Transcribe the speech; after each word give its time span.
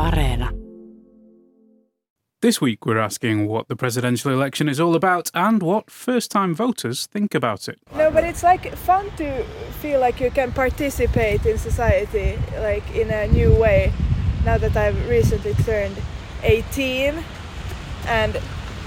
Areena. 0.00 0.50
This 2.40 2.58
week, 2.58 2.86
we're 2.86 2.96
asking 2.98 3.46
what 3.48 3.68
the 3.68 3.76
presidential 3.76 4.32
election 4.32 4.66
is 4.66 4.80
all 4.80 4.94
about 4.94 5.30
and 5.34 5.62
what 5.62 5.90
first 5.90 6.30
time 6.30 6.54
voters 6.54 7.04
think 7.04 7.34
about 7.34 7.68
it. 7.68 7.78
No, 7.94 8.10
but 8.10 8.24
it's 8.24 8.42
like 8.42 8.74
fun 8.74 9.10
to 9.18 9.44
feel 9.82 10.00
like 10.00 10.18
you 10.18 10.30
can 10.30 10.52
participate 10.52 11.44
in 11.44 11.58
society 11.58 12.38
like 12.60 12.90
in 12.96 13.10
a 13.10 13.28
new 13.28 13.54
way 13.54 13.92
now 14.46 14.56
that 14.56 14.74
I've 14.74 15.06
recently 15.06 15.52
turned 15.64 15.96
18 16.44 17.22
and 18.06 18.40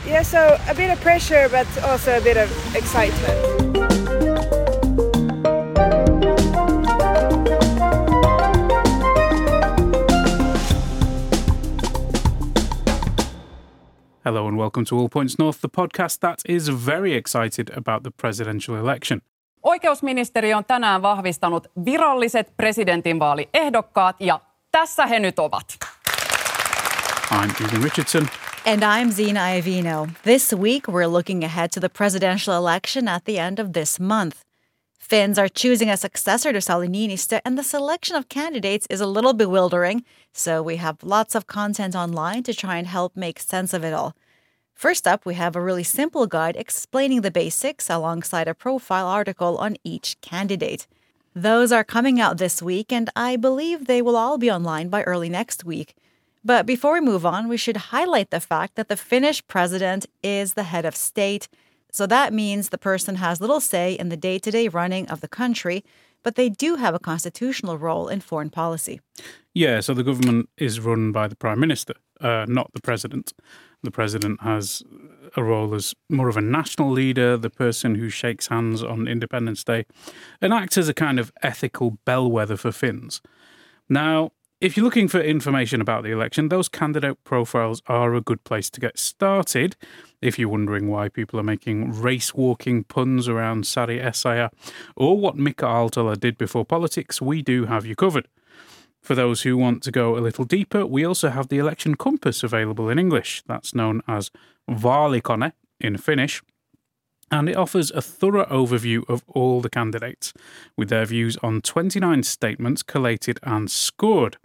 yeah 0.07 0.23
so 0.23 0.57
a 0.68 0.73
bit 0.73 0.89
of 0.89 1.00
pressure 1.02 1.48
but 1.50 1.68
also 1.84 2.18
a 2.18 2.21
bit 2.21 2.38
of 2.38 2.50
excitement. 2.75 3.64
Hello 14.26 14.48
and 14.48 14.58
welcome 14.58 14.86
to 14.86 14.98
All 14.98 15.09
Points 15.09 15.38
North, 15.38 15.59
the 15.59 15.68
podcast 15.68 16.22
that 16.22 16.41
is 16.45 16.70
very 16.70 17.14
excited 17.14 17.70
about 17.76 18.04
the 18.04 18.12
presidential 18.12 18.77
election. 18.77 19.22
Oikeusministeri 19.64 20.54
on 20.54 20.66
tänään 20.66 21.02
vahvistanut 21.02 21.68
viralliset 21.86 22.54
presidentinvaaliehdokkaat 22.58 24.16
ja 24.20 24.40
tässä 24.72 25.05
he 25.05 25.20
nyt 25.20 25.40
ovat. 25.40 25.78
I'm 27.31 27.66
Egan 27.66 27.84
Richardson. 27.84 28.28
And 28.66 28.84
I'm 28.84 29.12
Zena 29.12 29.48
Iovino. 29.48 30.08
This 30.23 30.53
week, 30.53 30.88
we're 30.88 31.12
looking 31.12 31.44
ahead 31.44 31.70
to 31.73 31.80
the 31.80 31.90
presidential 31.90 32.55
election 32.55 33.08
at 33.08 33.23
the 33.26 33.40
end 33.40 33.59
of 33.59 33.72
this 33.72 34.00
month. 34.00 34.36
Finns 35.09 35.38
are 35.38 35.50
choosing 35.50 35.92
a 35.92 35.98
successor 35.98 36.53
to 36.53 36.62
Sauli 36.62 36.88
Niinistö, 36.88 37.40
and 37.45 37.58
the 37.58 37.64
selection 37.64 38.17
of 38.17 38.30
candidates 38.30 38.88
is 38.90 39.02
a 39.02 39.05
little 39.05 39.34
bewildering, 39.34 40.03
so 40.34 40.64
we 40.64 40.78
have 40.78 40.95
lots 41.03 41.36
of 41.36 41.45
content 41.45 41.94
online 41.95 42.42
to 42.44 42.53
try 42.53 42.78
and 42.78 42.88
help 42.88 43.12
make 43.16 43.40
sense 43.40 43.73
of 43.78 43.84
it 43.84 43.94
all. 43.94 44.14
First 44.84 45.08
up, 45.08 45.26
we 45.26 45.36
have 45.36 45.56
a 45.56 45.62
really 45.62 45.86
simple 45.86 46.28
guide 46.28 46.58
explaining 46.58 47.22
the 47.22 47.31
basics 47.31 47.89
alongside 47.89 48.50
a 48.50 48.53
profile 48.53 49.08
article 49.08 49.58
on 49.58 49.78
each 49.86 50.20
candidate. 50.20 50.88
Those 51.34 51.72
are 51.72 51.86
coming 51.86 52.20
out 52.20 52.38
this 52.38 52.62
week, 52.62 52.92
and 52.92 53.09
I 53.16 53.38
believe 53.38 53.88
they 53.88 54.02
will 54.02 54.17
all 54.17 54.38
be 54.38 54.52
online 54.52 54.90
by 54.90 55.03
early 55.03 55.30
next 55.30 55.64
week. 55.64 55.95
But 56.44 56.66
before 56.66 56.95
we 56.95 57.00
move 57.00 57.25
on, 57.25 57.48
we 57.48 57.56
should 57.56 57.94
highlight 57.94 58.30
the 58.30 58.42
fact 58.42 58.75
that 58.75 58.90
the 58.90 58.98
Finnish 58.98 59.42
president 59.48 60.06
is 60.22 60.53
the 60.53 60.64
head 60.64 60.84
of 60.84 60.97
state. 60.97 61.47
So 61.90 62.06
that 62.08 62.34
means 62.34 62.68
the 62.68 62.78
person 62.78 63.16
has 63.16 63.40
little 63.40 63.62
say 63.62 63.94
in 63.94 64.09
the 64.09 64.18
day 64.18 64.38
to 64.38 64.52
day 64.52 64.68
running 64.68 65.08
of 65.08 65.22
the 65.22 65.30
country, 65.30 65.86
but 66.23 66.35
they 66.35 66.49
do 66.49 66.75
have 66.75 66.95
a 66.95 66.99
constitutional 66.99 67.77
role 67.77 68.07
in 68.07 68.21
foreign 68.21 68.49
policy. 68.49 68.99
Yeah, 69.53 69.81
so 69.81 69.93
the 69.93 70.03
government 70.03 70.49
is 70.57 70.79
run 70.79 71.11
by 71.11 71.27
the 71.27 71.35
Prime 71.35 71.59
Minister, 71.59 71.93
uh, 72.21 72.45
not 72.47 72.71
the 72.73 72.81
President. 72.81 73.33
The 73.83 73.91
President 73.91 74.41
has 74.41 74.81
a 75.35 75.44
role 75.44 75.75
as 75.75 75.94
more 76.09 76.29
of 76.29 76.38
a 76.38 76.41
national 76.41 76.91
leader, 76.91 77.38
the 77.38 77.49
person 77.49 77.95
who 77.95 78.09
shakes 78.09 78.47
hands 78.47 78.83
on 78.83 79.07
Independence 79.07 79.63
Day, 79.63 79.85
and 80.41 80.53
acts 80.53 80.77
as 80.77 80.88
a 80.88 80.94
kind 80.94 81.19
of 81.19 81.31
ethical 81.44 81.97
bellwether 82.05 82.57
for 82.57 82.71
Finns. 82.71 83.21
Now, 83.89 84.31
if 84.64 84.78
you're 84.78 84.86
looking 84.86 85.09
for 85.09 85.19
information 85.19 85.81
about 85.81 86.06
the 86.06 86.11
election, 86.11 86.47
those 86.47 86.69
candidate 86.69 87.22
profiles 87.25 87.81
are 87.88 88.16
a 88.16 88.22
good 88.22 88.42
place 88.45 88.69
to 88.69 88.80
get 88.80 88.97
started. 88.97 89.75
If 90.22 90.39
you're 90.39 90.47
wondering 90.47 90.88
why 90.88 91.09
people 91.09 91.38
are 91.38 91.44
making 91.44 91.92
race 91.92 92.33
walking 92.33 92.86
puns 92.86 93.28
around 93.28 93.67
Sari 93.67 94.00
Essayah 94.00 94.52
or 94.95 95.17
what 95.17 95.36
Mika 95.36 95.66
Aaltola 95.66 96.17
did 96.17 96.38
before 96.38 96.64
politics, 96.64 97.22
we 97.22 97.41
do 97.41 97.66
have 97.66 97.86
you 97.86 97.94
covered. 97.94 98.30
For 99.02 99.16
those 99.16 99.41
who 99.41 99.58
want 99.58 99.84
to 99.84 99.91
go 99.91 100.17
a 100.17 100.23
little 100.23 100.45
deeper, 100.45 100.86
we 100.86 101.03
also 101.03 101.28
have 101.28 101.50
the 101.50 101.58
election 101.58 101.95
compass 101.95 102.41
available 102.41 102.88
in 102.88 102.97
English. 102.97 103.44
That's 103.45 103.75
known 103.75 104.02
as 104.08 104.31
Vaalikone 104.69 105.52
in 105.81 105.97
Finnish 105.97 106.41
and 107.34 107.50
it 107.50 107.58
offers 107.58 107.90
a 107.91 108.02
thorough 108.02 108.46
overview 108.46 109.03
of 109.09 109.24
all 109.28 109.59
the 109.59 109.69
candidates, 109.69 110.34
with 110.78 110.90
their 110.90 111.06
views 111.06 111.35
on 111.41 111.62
29 111.62 112.22
statements 112.22 112.84
collated 112.84 113.40
and 113.41 113.72
scored. 113.72 114.38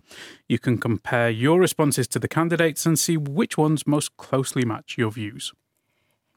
You 0.49 0.59
can 0.59 0.79
compare 0.79 1.29
your 1.29 1.61
responses 1.61 2.09
to 2.09 2.19
the 2.19 2.29
candidates 2.29 2.87
and 2.87 2.99
see 2.99 3.19
which 3.19 3.59
ones 3.59 3.87
most 3.87 4.17
closely 4.17 4.65
match 4.65 4.97
your 4.97 5.11
views. 5.11 5.53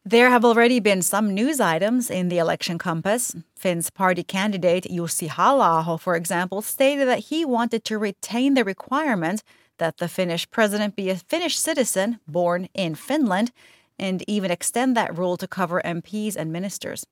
There 0.04 0.30
have 0.30 0.44
already 0.44 0.82
been 0.82 1.02
some 1.02 1.34
news 1.34 1.62
items 1.62 2.10
in 2.10 2.28
the 2.28 2.40
election 2.40 2.78
compass. 2.78 3.34
Finn's 3.56 3.90
party 3.90 4.24
candidate 4.24 4.88
Jussi 4.92 5.30
Halla-aho 5.30 5.96
for 5.98 6.16
example, 6.18 6.62
stated 6.62 7.08
that 7.08 7.26
he 7.30 7.46
wanted 7.46 7.86
to 7.86 7.98
retain 7.98 8.56
the 8.56 8.66
requirement 8.66 9.42
that 9.78 10.00
the 10.00 10.10
Finnish 10.10 10.50
president 10.52 10.98
be 10.98 11.10
a 11.10 11.16
Finnish 11.16 11.58
citizen 11.58 12.20
born 12.28 12.68
in 12.74 12.94
Finland 12.96 13.52
and 14.02 14.24
even 14.28 14.52
extend 14.52 14.98
that 14.98 15.18
rule 15.18 15.38
to 15.38 15.48
cover 15.48 15.82
MPs 15.86 16.36
and 16.36 16.52
ministers. 16.52 17.06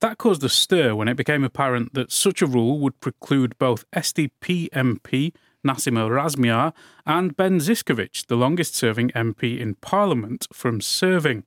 That 0.00 0.18
caused 0.18 0.44
a 0.44 0.48
stir 0.48 0.94
when 0.94 1.08
it 1.08 1.16
became 1.16 1.44
apparent 1.44 1.94
that 1.94 2.12
such 2.12 2.42
a 2.42 2.46
rule 2.46 2.78
would 2.80 3.00
preclude 3.00 3.58
both 3.58 3.84
SDP 3.92 4.68
MP 4.70 5.32
Nasima 5.66 6.10
Razmyar 6.10 6.72
and 7.06 7.36
Ben 7.36 7.58
Zyskowicz, 7.58 8.26
the 8.26 8.36
longest 8.36 8.74
serving 8.74 9.10
MP 9.10 9.58
in 9.58 9.76
Parliament, 9.76 10.48
from 10.52 10.80
serving. 10.80 11.44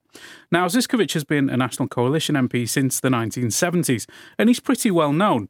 Now, 0.51 0.67
Zyskowicz 0.67 1.13
has 1.13 1.23
been 1.23 1.49
a 1.49 1.57
National 1.57 1.87
Coalition 1.87 2.35
MP 2.35 2.67
since 2.67 2.99
the 2.99 3.09
1970s, 3.09 4.07
and 4.37 4.49
he's 4.49 4.59
pretty 4.59 4.91
well 4.91 5.11
known. 5.11 5.49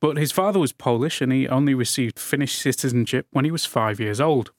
But 0.00 0.16
his 0.16 0.32
father 0.32 0.58
was 0.58 0.72
Polish 0.72 1.20
and 1.20 1.32
he 1.32 1.48
only 1.48 1.74
received 1.74 2.18
Finnish 2.18 2.56
citizenship 2.56 3.26
when 3.30 3.44
he 3.44 3.50
was 3.50 3.64
five 3.64 3.98
years 3.98 4.20
old. 4.20 4.52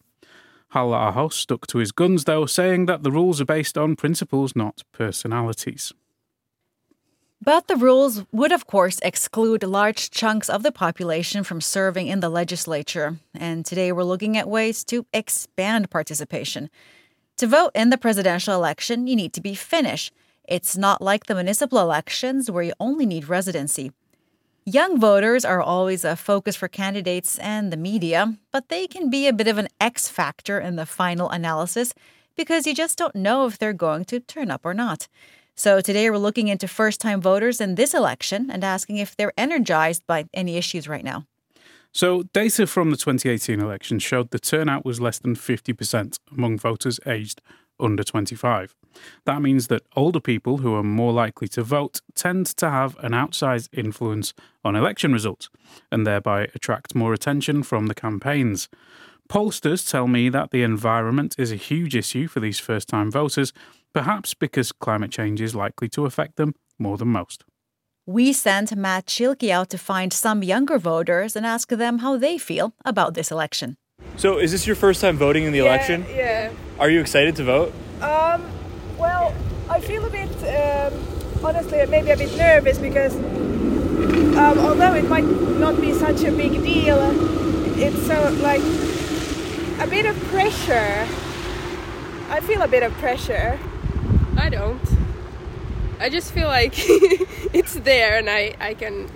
Halla-aho 0.76 1.30
stuck 1.30 1.68
to 1.68 1.78
his 1.78 1.94
guns, 1.94 2.26
though, 2.26 2.46
saying 2.46 2.86
that 2.88 3.02
the 3.02 3.10
rules 3.10 3.40
are 3.40 3.46
based 3.46 3.78
on 3.78 3.96
principles, 3.96 4.58
not 4.58 4.84
personalities. 4.92 5.94
But 7.42 7.70
the 7.70 7.78
rules 7.78 8.26
would, 8.34 8.52
of 8.52 8.68
course, 8.68 9.00
exclude 9.02 9.64
large 9.64 10.12
chunks 10.12 10.50
of 10.50 10.64
the 10.64 10.74
population 10.74 11.46
from 11.46 11.62
serving 11.62 12.08
in 12.08 12.20
the 12.20 12.28
legislature. 12.28 13.20
And 13.34 13.66
today 13.66 13.94
we're 13.94 14.04
looking 14.04 14.36
at 14.36 14.50
ways 14.50 14.84
to 14.86 15.06
expand 15.14 15.90
participation. 15.90 16.70
To 17.38 17.48
vote 17.48 17.72
in 17.74 17.90
the 17.90 17.98
presidential 17.98 18.54
election, 18.54 19.08
you 19.08 19.16
need 19.16 19.32
to 19.32 19.42
be 19.42 19.56
Finnish. 19.56 20.12
It's 20.44 20.76
not 20.76 21.02
like 21.02 21.28
the 21.28 21.36
municipal 21.36 21.80
elections 21.80 22.52
where 22.52 22.64
you 22.64 22.74
only 22.82 23.06
need 23.06 23.30
residency. 23.30 23.94
Young 24.68 25.00
voters 25.00 25.46
are 25.46 25.62
always 25.62 26.04
a 26.04 26.16
focus 26.16 26.56
for 26.56 26.68
candidates 26.68 27.38
and 27.38 27.72
the 27.72 27.78
media, 27.78 28.36
but 28.52 28.70
they 28.70 28.88
can 28.88 29.12
be 29.12 29.28
a 29.28 29.34
bit 29.34 29.48
of 29.48 29.60
an 29.60 29.68
X 29.80 30.10
factor 30.10 30.60
in 30.60 30.76
the 30.76 30.88
final 30.88 31.30
analysis 31.30 31.94
because 32.36 32.66
you 32.66 32.74
just 32.74 32.98
don't 32.98 33.16
know 33.16 33.46
if 33.46 33.60
they're 33.60 33.74
going 33.74 34.06
to 34.06 34.20
turn 34.20 34.50
up 34.50 34.66
or 34.66 34.74
not. 34.74 35.08
So 35.54 35.82
today 35.82 36.10
we're 36.10 36.18
looking 36.18 36.48
into 36.48 36.68
first 36.68 37.00
time 37.00 37.22
voters 37.22 37.62
in 37.62 37.76
this 37.76 37.94
election 37.94 38.50
and 38.50 38.64
asking 38.64 38.98
if 38.98 39.16
they're 39.16 39.34
energized 39.38 40.02
by 40.08 40.26
any 40.34 40.58
issues 40.58 40.88
right 40.88 41.04
now. 41.04 41.28
So, 41.92 42.24
data 42.34 42.66
from 42.66 42.90
the 42.90 42.98
2018 42.98 43.62
election 43.62 44.00
showed 44.00 44.32
the 44.32 44.40
turnout 44.40 44.84
was 44.84 45.00
less 45.00 45.20
than 45.20 45.36
50% 45.36 46.18
among 46.36 46.58
voters 46.58 47.00
aged 47.06 47.40
under 47.80 48.04
25. 48.04 48.76
That 49.26 49.42
means 49.42 49.68
that 49.68 49.84
older 49.96 50.20
people 50.20 50.58
who 50.58 50.74
are 50.76 50.84
more 50.84 51.12
likely 51.12 51.48
to 51.50 51.64
vote 51.64 52.02
tend 52.16 52.46
to 52.58 52.70
have 52.70 52.98
an 53.00 53.12
outsized 53.12 53.70
influence 53.74 54.34
on 54.64 54.76
election 54.76 55.12
results 55.12 55.50
and 55.92 56.06
thereby 56.06 56.50
attract 56.56 56.96
more 56.96 57.14
attention 57.14 57.64
from 57.64 57.88
the 57.88 57.96
campaigns. 57.96 58.70
Pollsters 59.30 59.90
tell 59.90 60.08
me 60.08 60.30
that 60.30 60.52
the 60.52 60.64
environment 60.64 61.36
is 61.38 61.52
a 61.52 61.56
huge 61.56 61.96
issue 61.96 62.28
for 62.28 62.40
these 62.40 62.60
first 62.60 62.88
time 62.88 63.12
voters, 63.12 63.54
perhaps 63.94 64.34
because 64.34 64.72
climate 64.72 65.12
change 65.12 65.42
is 65.42 65.56
likely 65.56 65.90
to 65.90 66.06
affect 66.06 66.36
them 66.36 66.54
more 66.78 66.98
than 66.98 67.08
most. 67.08 67.44
We 68.08 68.34
sent 68.34 68.76
Matt 68.76 69.08
Schilke 69.08 69.50
out 69.50 69.72
to 69.72 69.80
find 69.80 70.14
some 70.14 70.44
younger 70.44 70.78
voters 70.78 71.36
and 71.36 71.44
ask 71.44 71.70
them 71.70 72.00
how 72.00 72.18
they 72.18 72.38
feel 72.38 72.76
about 72.86 73.16
this 73.16 73.32
election. 73.32 73.78
So, 74.16 74.38
is 74.38 74.52
this 74.52 74.68
your 74.68 74.76
first 74.76 75.02
time 75.02 75.18
voting 75.18 75.44
in 75.44 75.52
the 75.52 75.60
yeah, 75.60 75.66
election? 75.66 76.06
Yeah. 76.10 76.52
Are 76.78 76.90
you 76.90 77.00
excited 77.00 77.38
to 77.38 77.44
vote? 77.46 77.74
Um, 78.02 78.52
well, 78.98 79.34
I 79.70 79.80
feel 79.80 80.04
a 80.06 80.10
bit, 80.10 80.30
um, 80.44 80.94
honestly, 81.44 81.86
maybe 81.86 82.12
a 82.12 82.18
bit 82.18 82.36
nervous 82.36 82.78
because 82.78 83.16
um, 83.16 84.60
although 84.60 84.94
it 84.94 85.08
might 85.08 85.24
not 85.24 85.80
be 85.80 85.94
such 85.94 86.24
a 86.24 86.32
big 86.32 86.62
deal, 86.64 87.00
it's 87.78 88.06
so 88.06 88.30
like 88.42 88.62
a 89.80 89.88
bit 89.90 90.06
of 90.06 90.18
pressure. 90.26 91.08
I 92.30 92.42
feel 92.42 92.62
a 92.62 92.68
bit 92.68 92.84
of 92.84 92.92
pressure. 92.94 93.58
I 94.36 94.50
don't. 94.50 94.82
I 96.02 96.10
just 96.10 96.34
feel 96.34 96.48
like 96.48 96.74
it's 97.54 97.76
there 97.76 98.18
and 98.18 98.30
I, 98.30 98.54
I 98.60 98.74
can 98.74 99.10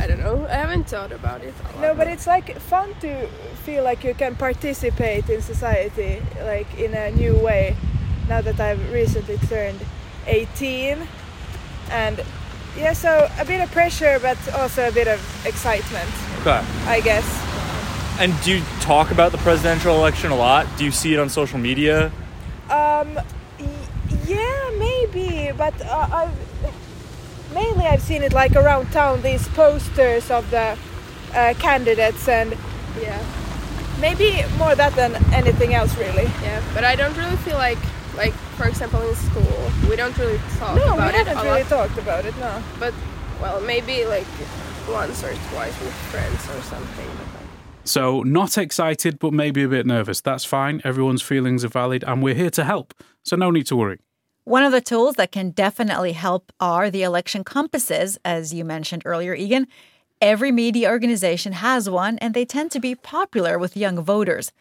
I 0.00 0.06
don't 0.06 0.20
know. 0.20 0.46
I 0.48 0.54
haven't 0.56 0.88
thought 0.88 1.12
about 1.12 1.42
it. 1.42 1.54
No, 1.80 1.94
but 1.94 2.06
it's 2.08 2.26
like 2.26 2.58
fun 2.58 2.94
to 3.00 3.26
feel 3.64 3.84
like 3.84 4.04
you 4.04 4.14
can 4.14 4.34
participate 4.36 5.28
in 5.30 5.40
society 5.42 6.20
like 6.44 6.66
in 6.78 6.94
a 6.94 7.10
new 7.10 7.34
way. 7.38 7.76
Now 8.28 8.40
that 8.40 8.58
I've 8.60 8.92
recently 8.92 9.38
turned 9.48 9.80
18, 10.26 10.98
and 11.90 12.20
yeah, 12.76 12.92
so 12.92 13.28
a 13.38 13.44
bit 13.44 13.60
of 13.60 13.70
pressure, 13.70 14.18
but 14.20 14.36
also 14.54 14.88
a 14.88 14.92
bit 14.92 15.08
of 15.08 15.20
excitement. 15.46 16.10
Okay. 16.40 16.60
I 16.86 17.00
guess. 17.00 17.24
And 18.18 18.32
do 18.42 18.56
you 18.58 18.62
talk 18.80 19.10
about 19.10 19.32
the 19.32 19.38
presidential 19.38 19.94
election 19.96 20.30
a 20.30 20.36
lot? 20.36 20.66
Do 20.78 20.84
you 20.84 20.90
see 20.90 21.14
it 21.14 21.18
on 21.18 21.28
social 21.28 21.58
media? 21.58 22.06
Um, 22.70 23.14
y- 23.14 23.68
yeah, 24.26 24.70
maybe, 24.78 25.52
but 25.56 25.74
uh, 25.82 26.08
I've 26.12 26.72
mainly 27.54 27.86
I've 27.86 28.02
seen 28.02 28.22
it 28.22 28.32
like 28.32 28.54
around 28.56 28.90
town. 28.92 29.22
These 29.22 29.46
posters 29.48 30.30
of 30.30 30.50
the 30.50 30.76
uh, 31.34 31.54
candidates, 31.58 32.28
and 32.28 32.56
Yeah, 33.00 33.18
maybe 34.00 34.42
more 34.58 34.74
that 34.74 34.94
than 34.94 35.14
anything 35.32 35.74
else, 35.74 35.96
really. 35.96 36.24
yeah. 36.42 36.62
But 36.74 36.84
I 36.84 36.94
don't 36.96 37.16
really 37.16 37.36
feel 37.38 37.56
like, 37.56 37.78
like 38.16 38.34
for 38.56 38.66
example, 38.68 39.00
in 39.08 39.14
school, 39.16 39.70
we 39.88 39.96
don't 39.96 40.16
really 40.18 40.38
talk 40.58 40.76
No, 40.76 40.82
we 40.92 40.98
about 40.98 41.14
it 41.14 41.26
haven't 41.26 41.38
a 41.38 41.42
really 41.42 41.62
lot. 41.62 41.68
talked 41.70 41.98
about 41.98 42.24
it. 42.24 42.36
No. 42.38 42.62
But 42.78 42.94
well, 43.40 43.60
maybe 43.60 44.04
like 44.04 44.26
once 44.88 45.22
or 45.24 45.32
twice 45.50 45.78
with 45.80 45.94
friends 46.12 46.42
or 46.56 46.62
something. 46.62 47.10
So, 47.86 48.22
not 48.22 48.56
excited, 48.56 49.18
but 49.18 49.34
maybe 49.34 49.62
a 49.62 49.68
bit 49.68 49.84
nervous. 49.84 50.22
That's 50.22 50.44
fine. 50.46 50.80
Everyone's 50.84 51.20
feelings 51.20 51.64
are 51.66 51.68
valid, 51.68 52.02
and 52.06 52.22
we're 52.22 52.34
here 52.34 52.48
to 52.50 52.64
help. 52.64 52.94
So, 53.22 53.36
no 53.36 53.50
need 53.50 53.66
to 53.66 53.76
worry. 53.76 53.98
One 54.44 54.62
of 54.62 54.72
the 54.72 54.80
tools 54.82 55.14
that 55.14 55.32
can 55.32 55.50
definitely 55.50 56.12
help 56.12 56.52
are 56.60 56.90
the 56.90 57.02
election 57.02 57.44
compasses, 57.44 58.18
as 58.24 58.52
you 58.52 58.62
mentioned 58.64 59.02
earlier, 59.06 59.34
Egan. 59.34 59.66
Every 60.20 60.52
media 60.52 60.90
organization 60.90 61.52
has 61.54 61.88
one, 61.88 62.18
and 62.18 62.34
they 62.34 62.44
tend 62.44 62.70
to 62.72 62.80
be 62.80 62.94
popular 62.94 63.58
with 63.58 63.76
young 63.76 64.02
voters. 64.02 64.52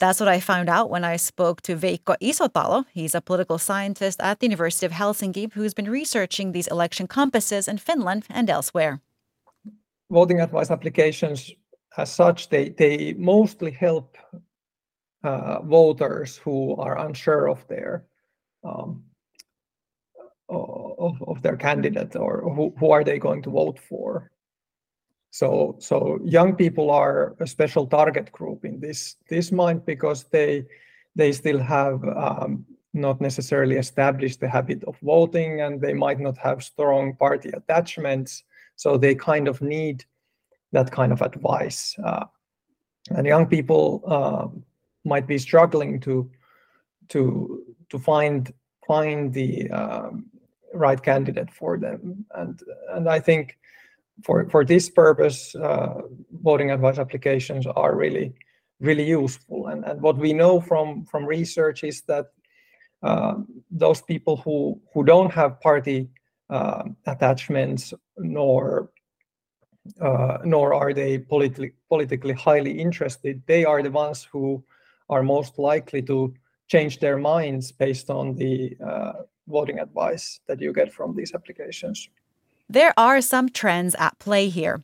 That's 0.00 0.20
what 0.20 0.28
I 0.28 0.40
found 0.40 0.68
out 0.68 0.90
when 0.90 1.04
I 1.04 1.16
spoke 1.16 1.60
to 1.62 1.76
Veikko 1.76 2.16
Isotalo. 2.20 2.84
He's 2.92 3.14
a 3.14 3.20
political 3.20 3.58
scientist 3.58 4.20
at 4.20 4.40
the 4.40 4.46
University 4.46 4.86
of 4.86 4.92
Helsinki 4.92 5.52
who's 5.52 5.74
been 5.74 5.90
researching 5.90 6.52
these 6.52 6.66
election 6.68 7.06
compasses 7.06 7.68
in 7.68 7.78
Finland 7.78 8.24
and 8.30 8.50
elsewhere. 8.50 9.00
voting 10.10 10.40
advice 10.40 10.70
applications 10.70 11.52
as 11.96 12.10
such 12.12 12.48
they 12.48 12.70
they 12.70 13.14
mostly 13.14 13.70
help 13.70 14.16
uh, 15.24 15.60
voters 15.62 16.38
who 16.44 16.74
are 16.76 16.98
unsure 17.06 17.48
of 17.48 17.66
their 17.68 18.04
um, 18.64 19.02
of, 20.48 21.22
of 21.22 21.42
their 21.42 21.56
candidate 21.56 22.16
or 22.16 22.42
who, 22.54 22.74
who 22.78 22.90
are 22.90 23.04
they 23.04 23.18
going 23.18 23.42
to 23.42 23.50
vote 23.50 23.78
for? 23.78 24.30
So 25.30 25.76
so 25.78 26.18
young 26.24 26.56
people 26.56 26.90
are 26.90 27.36
a 27.38 27.46
special 27.46 27.86
target 27.86 28.32
group 28.32 28.64
in 28.64 28.80
this 28.80 29.16
this 29.28 29.52
mind 29.52 29.84
because 29.84 30.24
they 30.24 30.64
they 31.14 31.32
still 31.32 31.58
have 31.58 32.02
um, 32.04 32.64
not 32.94 33.20
necessarily 33.20 33.76
established 33.76 34.40
the 34.40 34.48
habit 34.48 34.82
of 34.84 34.96
voting 35.02 35.60
and 35.60 35.80
they 35.80 35.92
might 35.92 36.18
not 36.18 36.38
have 36.38 36.64
strong 36.64 37.14
party 37.16 37.50
attachments. 37.50 38.42
So 38.76 38.96
they 38.96 39.14
kind 39.14 39.48
of 39.48 39.60
need 39.60 40.04
that 40.72 40.90
kind 40.90 41.12
of 41.12 41.20
advice 41.20 41.94
uh, 42.02 42.24
and 43.10 43.26
young 43.26 43.46
people 43.46 44.02
uh, 44.06 44.48
might 45.04 45.26
be 45.26 45.38
struggling 45.38 46.00
to 46.00 46.30
to 47.08 47.74
to 47.90 47.98
find 47.98 48.52
find 48.86 49.32
the 49.32 49.70
um, 49.70 50.26
right 50.74 51.02
candidate 51.02 51.50
for 51.50 51.78
them 51.78 52.24
and 52.34 52.60
and 52.90 53.08
i 53.08 53.18
think 53.18 53.58
for 54.24 54.48
for 54.50 54.64
this 54.64 54.90
purpose 54.90 55.54
uh, 55.56 55.94
voting 56.42 56.70
advice 56.70 56.98
applications 56.98 57.66
are 57.66 57.94
really 57.96 58.32
really 58.80 59.04
useful 59.04 59.68
and 59.68 59.84
and 59.84 60.00
what 60.00 60.16
we 60.16 60.32
know 60.32 60.60
from 60.60 61.04
from 61.04 61.24
research 61.24 61.84
is 61.84 62.02
that 62.02 62.26
uh, 63.02 63.34
those 63.70 64.02
people 64.02 64.36
who 64.36 64.80
who 64.92 65.04
don't 65.04 65.32
have 65.32 65.60
party 65.60 66.08
uh, 66.50 66.82
attachments 67.06 67.94
nor 68.16 68.90
uh, 70.00 70.38
nor 70.44 70.74
are 70.74 70.92
they 70.92 71.18
politically 71.18 71.72
politically 71.88 72.34
highly 72.34 72.72
interested. 72.72 73.42
They 73.46 73.64
are 73.64 73.82
the 73.82 73.90
ones 73.90 74.26
who 74.30 74.62
are 75.08 75.22
most 75.22 75.58
likely 75.58 76.02
to 76.02 76.34
change 76.68 77.00
their 77.00 77.16
minds 77.16 77.72
based 77.72 78.10
on 78.10 78.34
the 78.34 78.76
uh, 78.84 79.12
voting 79.48 79.78
advice 79.78 80.40
that 80.46 80.60
you 80.60 80.72
get 80.72 80.92
from 80.92 81.16
these 81.16 81.34
applications. 81.34 82.08
There 82.68 82.92
are 82.96 83.20
some 83.20 83.48
trends 83.48 83.94
at 83.98 84.18
play 84.18 84.48
here. 84.48 84.82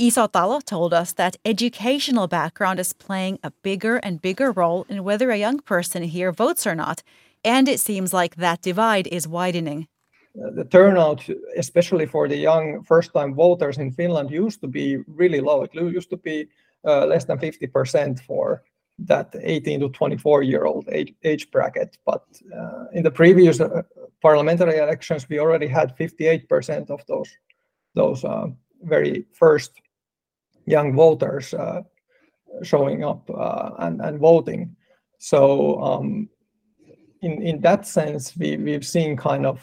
Isotalo 0.00 0.64
told 0.64 0.94
us 0.94 1.12
that 1.12 1.36
educational 1.44 2.26
background 2.26 2.80
is 2.80 2.94
playing 2.94 3.38
a 3.42 3.52
bigger 3.62 3.96
and 3.96 4.22
bigger 4.22 4.50
role 4.50 4.86
in 4.88 5.04
whether 5.04 5.30
a 5.30 5.36
young 5.36 5.58
person 5.58 6.02
here 6.02 6.32
votes 6.32 6.66
or 6.66 6.74
not, 6.74 7.02
and 7.44 7.68
it 7.68 7.80
seems 7.80 8.14
like 8.14 8.36
that 8.36 8.62
divide 8.62 9.06
is 9.08 9.28
widening. 9.28 9.86
Uh, 10.42 10.50
the 10.54 10.64
turnout, 10.64 11.28
especially 11.56 12.06
for 12.06 12.28
the 12.28 12.36
young 12.36 12.82
first-time 12.84 13.34
voters 13.34 13.76
in 13.76 13.90
Finland, 13.90 14.30
used 14.30 14.60
to 14.62 14.68
be 14.68 14.98
really 15.06 15.40
low. 15.40 15.64
It 15.64 15.74
used 15.74 16.10
to 16.10 16.16
be 16.16 16.48
uh, 16.86 17.04
less 17.04 17.26
than 17.26 17.38
50% 17.38 18.20
for 18.20 18.62
that 19.06 19.34
18 19.40 19.80
to 19.80 19.88
24 19.90 20.42
year 20.42 20.64
old 20.64 20.88
age, 20.90 21.14
age 21.24 21.50
bracket. 21.50 21.96
But 22.04 22.24
uh, 22.56 22.84
in 22.92 23.02
the 23.02 23.10
previous 23.10 23.60
uh, 23.60 23.82
parliamentary 24.20 24.78
elections, 24.78 25.28
we 25.28 25.38
already 25.38 25.66
had 25.66 25.96
58% 25.96 26.90
of 26.90 27.04
those 27.06 27.30
those 27.94 28.24
uh, 28.24 28.46
very 28.82 29.24
first 29.32 29.72
young 30.66 30.94
voters 30.94 31.54
uh, 31.54 31.82
showing 32.62 33.04
up 33.04 33.28
uh, 33.30 33.70
and, 33.78 34.00
and 34.00 34.18
voting. 34.18 34.76
So 35.18 35.80
um, 35.82 36.28
in, 37.22 37.42
in 37.42 37.60
that 37.60 37.86
sense, 37.86 38.36
we, 38.36 38.56
we've 38.56 38.86
seen 38.86 39.16
kind 39.16 39.44
of 39.44 39.60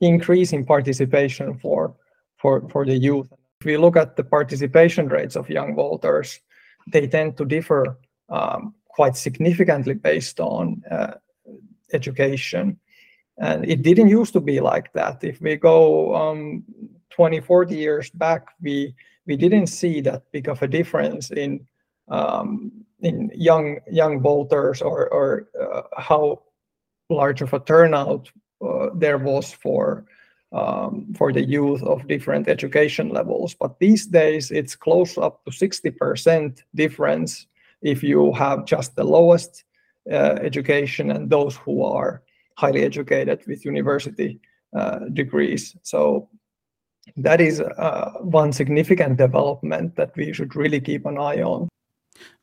increase 0.00 0.52
in 0.52 0.64
participation 0.64 1.58
for, 1.58 1.94
for, 2.36 2.68
for 2.68 2.86
the 2.86 2.96
youth. 2.96 3.32
If 3.60 3.66
we 3.66 3.76
look 3.76 3.96
at 3.96 4.16
the 4.16 4.24
participation 4.24 5.08
rates 5.08 5.36
of 5.36 5.50
young 5.50 5.74
voters, 5.74 6.40
they 6.86 7.06
tend 7.06 7.36
to 7.38 7.44
differ 7.44 7.98
um, 8.28 8.74
quite 8.88 9.16
significantly 9.16 9.94
based 9.94 10.40
on 10.40 10.82
uh, 10.90 11.14
education. 11.92 12.78
And 13.38 13.68
it 13.68 13.82
didn't 13.82 14.08
used 14.08 14.32
to 14.32 14.40
be 14.40 14.60
like 14.60 14.92
that. 14.94 15.22
If 15.22 15.40
we 15.40 15.56
go 15.56 16.14
um, 16.14 16.64
20, 17.10 17.40
40 17.40 17.76
years 17.76 18.10
back, 18.10 18.48
we 18.62 18.94
we 19.26 19.36
didn't 19.36 19.66
see 19.66 20.00
that 20.02 20.22
big 20.32 20.48
of 20.48 20.62
a 20.62 20.68
difference 20.68 21.30
in 21.30 21.66
um, 22.08 22.72
in 23.00 23.30
young 23.34 23.78
young 23.90 24.20
voters 24.20 24.80
or 24.80 25.08
or 25.08 25.48
uh, 25.60 25.82
how 25.98 26.42
large 27.10 27.42
of 27.42 27.52
a 27.52 27.60
turnout 27.60 28.30
uh, 28.64 28.88
there 28.94 29.18
was 29.18 29.52
for 29.52 30.06
um, 30.52 31.12
for 31.16 31.32
the 31.32 31.44
youth 31.44 31.82
of 31.82 32.08
different 32.08 32.48
education 32.48 33.10
levels. 33.10 33.54
But 33.54 33.78
these 33.78 34.06
days, 34.06 34.50
it's 34.50 34.76
close 34.76 35.18
up 35.18 35.44
to 35.44 35.50
60% 35.50 36.62
difference 36.74 37.46
if 37.82 38.02
you 38.02 38.32
have 38.32 38.64
just 38.64 38.96
the 38.96 39.04
lowest 39.04 39.64
uh, 40.10 40.38
education 40.40 41.10
and 41.10 41.30
those 41.30 41.56
who 41.56 41.82
are 41.82 42.22
highly 42.56 42.84
educated 42.84 43.42
with 43.46 43.64
university 43.64 44.40
uh, 44.74 45.00
degrees. 45.12 45.76
So 45.82 46.28
that 47.16 47.40
is 47.40 47.60
uh, 47.60 48.12
one 48.20 48.52
significant 48.52 49.16
development 49.18 49.96
that 49.96 50.16
we 50.16 50.32
should 50.32 50.56
really 50.56 50.80
keep 50.80 51.06
an 51.06 51.18
eye 51.18 51.42
on. 51.42 51.68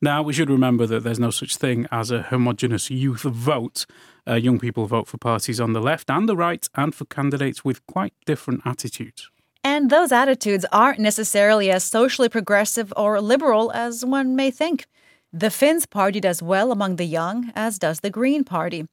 Now, 0.00 0.22
we 0.22 0.32
should 0.32 0.50
remember 0.50 0.86
that 0.86 1.02
there's 1.02 1.18
no 1.18 1.30
such 1.30 1.56
thing 1.56 1.86
as 1.90 2.10
a 2.10 2.22
homogenous 2.22 2.90
youth 2.90 3.22
vote. 3.22 3.86
Uh, 4.26 4.34
young 4.34 4.58
people 4.58 4.86
vote 4.86 5.08
for 5.08 5.18
parties 5.18 5.60
on 5.60 5.72
the 5.72 5.80
left 5.80 6.10
and 6.10 6.28
the 6.28 6.36
right 6.36 6.68
and 6.74 6.94
for 6.94 7.04
candidates 7.06 7.64
with 7.64 7.84
quite 7.86 8.14
different 8.24 8.62
attitudes. 8.64 9.30
And 9.62 9.90
those 9.90 10.12
attitudes 10.12 10.66
aren't 10.72 10.98
necessarily 10.98 11.70
as 11.70 11.84
socially 11.84 12.28
progressive 12.28 12.92
or 12.96 13.20
liberal 13.20 13.72
as 13.72 14.04
one 14.04 14.36
may 14.36 14.50
think. 14.50 14.86
The 15.36 15.50
Finns 15.50 15.84
party 15.84 16.20
does 16.20 16.40
well 16.40 16.70
among 16.70 16.94
the 16.94 17.04
young, 17.04 17.50
as 17.56 17.80
does 17.80 17.98
the 17.98 18.08
Green 18.08 18.44
Party. 18.44 18.86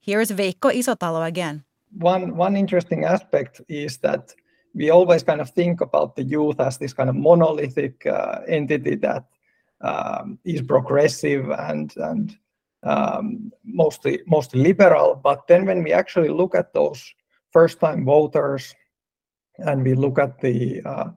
Here's 0.00 0.30
Veikko 0.30 0.72
Isotalo 0.72 1.26
again. 1.26 1.64
One, 1.98 2.34
one 2.34 2.56
interesting 2.56 3.04
aspect 3.04 3.60
is 3.68 3.98
that 3.98 4.32
we 4.74 4.88
always 4.88 5.22
kind 5.22 5.42
of 5.42 5.50
think 5.50 5.82
about 5.82 6.16
the 6.16 6.22
youth 6.22 6.58
as 6.60 6.78
this 6.78 6.94
kind 6.94 7.10
of 7.10 7.16
monolithic 7.16 8.06
uh, 8.06 8.40
entity 8.48 8.94
that 8.94 9.26
um, 9.82 10.38
is 10.46 10.62
progressive 10.62 11.50
and 11.50 11.92
and 11.98 12.38
um, 12.84 13.52
mostly 13.62 14.22
mostly 14.26 14.62
liberal. 14.62 15.20
But 15.22 15.46
then 15.46 15.66
when 15.66 15.82
we 15.82 15.92
actually 15.92 16.30
look 16.30 16.54
at 16.54 16.72
those 16.72 17.04
first 17.50 17.80
time 17.80 18.06
voters 18.06 18.74
and 19.58 19.84
we 19.84 19.92
look 19.92 20.18
at 20.18 20.40
the 20.40 20.80
uh, 20.86 21.10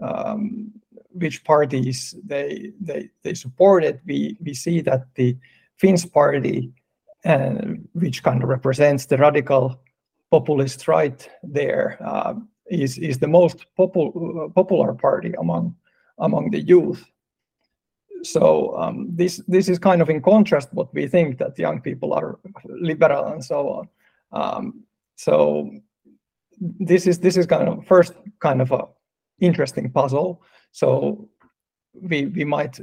um, 0.00 0.80
which 1.14 1.44
parties 1.44 2.14
they 2.24 2.72
they 2.80 3.10
they 3.22 3.34
supported, 3.34 4.00
we 4.06 4.36
we 4.40 4.54
see 4.54 4.80
that 4.82 5.02
the 5.14 5.36
Finns 5.76 6.06
party, 6.06 6.72
uh, 7.24 7.74
which 7.92 8.22
kind 8.22 8.42
of 8.42 8.48
represents 8.48 9.06
the 9.06 9.16
radical 9.16 9.80
populist 10.30 10.86
right 10.88 11.28
there, 11.42 11.98
uh, 12.04 12.34
is 12.70 12.98
is 12.98 13.18
the 13.18 13.28
most 13.28 13.66
popul- 13.78 14.54
popular 14.54 14.94
party 14.94 15.32
among 15.38 15.74
among 16.18 16.50
the 16.50 16.60
youth 16.60 17.04
so 18.22 18.76
um, 18.78 19.08
this 19.10 19.42
this 19.48 19.68
is 19.68 19.78
kind 19.78 20.00
of 20.00 20.08
in 20.08 20.22
contrast 20.22 20.72
what 20.72 20.94
we 20.94 21.06
think 21.08 21.38
that 21.38 21.58
young 21.58 21.80
people 21.80 22.12
are 22.12 22.38
liberal 22.68 23.26
and 23.26 23.44
so 23.44 23.68
on. 23.68 23.88
Um, 24.32 24.84
so 25.16 25.70
this 26.60 27.06
is 27.06 27.18
this 27.18 27.36
is 27.36 27.46
kind 27.46 27.68
of 27.68 27.84
first 27.86 28.14
kind 28.40 28.62
of 28.62 28.70
a 28.70 28.86
interesting 29.42 29.90
puzzle. 29.90 30.42
So 30.70 31.28
we 31.92 32.26
we 32.26 32.44
might 32.44 32.80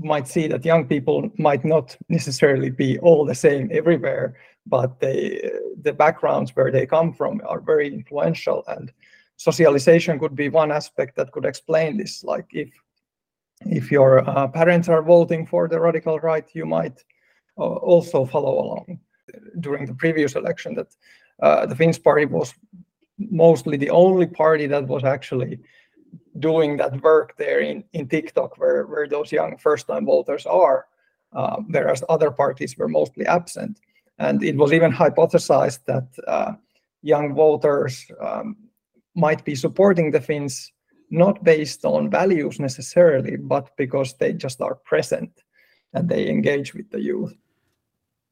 might 0.00 0.28
see 0.28 0.46
that 0.48 0.64
young 0.64 0.86
people 0.86 1.30
might 1.38 1.64
not 1.64 1.96
necessarily 2.08 2.70
be 2.70 2.98
all 2.98 3.24
the 3.24 3.34
same 3.34 3.70
everywhere, 3.72 4.36
but 4.66 5.00
they 5.00 5.50
the 5.82 5.92
backgrounds 5.92 6.54
where 6.54 6.70
they 6.70 6.86
come 6.86 7.12
from 7.12 7.40
are 7.46 7.60
very 7.60 7.88
influential 7.92 8.64
and 8.68 8.92
socialization 9.36 10.18
could 10.18 10.34
be 10.34 10.48
one 10.48 10.72
aspect 10.72 11.16
that 11.16 11.30
could 11.32 11.44
explain 11.44 11.96
this 11.96 12.24
like 12.24 12.46
if 12.52 12.70
if 13.66 13.90
your 13.90 14.28
uh, 14.28 14.48
parents 14.48 14.88
are 14.88 15.02
voting 15.02 15.46
for 15.46 15.68
the 15.68 15.80
radical 15.80 16.18
right 16.18 16.48
you 16.54 16.66
might 16.66 17.04
uh, 17.58 17.62
also 17.92 18.24
follow 18.24 18.60
along 18.60 18.98
during 19.60 19.86
the 19.86 19.94
previous 19.94 20.34
election 20.34 20.74
that 20.74 20.88
uh, 21.42 21.66
the 21.66 21.74
finns 21.74 21.98
party 21.98 22.24
was 22.24 22.52
mostly 23.18 23.76
the 23.76 23.90
only 23.90 24.26
party 24.26 24.66
that 24.66 24.86
was 24.86 25.04
actually 25.04 25.58
doing 26.38 26.76
that 26.76 27.02
work 27.02 27.36
there 27.36 27.60
in, 27.60 27.84
in 27.92 28.08
tiktok 28.08 28.56
where, 28.58 28.86
where 28.86 29.08
those 29.08 29.32
young 29.32 29.56
first 29.58 29.86
time 29.88 30.06
voters 30.06 30.46
are 30.46 30.86
uh, 31.32 31.56
whereas 31.68 32.02
other 32.08 32.30
parties 32.30 32.76
were 32.78 32.88
mostly 32.88 33.26
absent 33.26 33.80
and 34.18 34.42
it 34.42 34.56
was 34.56 34.72
even 34.72 34.92
hypothesized 34.92 35.80
that 35.86 36.06
uh, 36.26 36.52
young 37.02 37.34
voters 37.34 38.06
um, 38.20 38.56
might 39.14 39.44
be 39.44 39.54
supporting 39.54 40.10
the 40.10 40.20
Finns 40.20 40.72
not 41.10 41.42
based 41.42 41.84
on 41.84 42.10
values 42.10 42.60
necessarily, 42.60 43.36
but 43.36 43.70
because 43.76 44.14
they 44.14 44.32
just 44.32 44.60
are 44.60 44.74
present 44.74 45.30
and 45.94 46.08
they 46.08 46.28
engage 46.28 46.74
with 46.74 46.90
the 46.90 47.00
youth. 47.00 47.34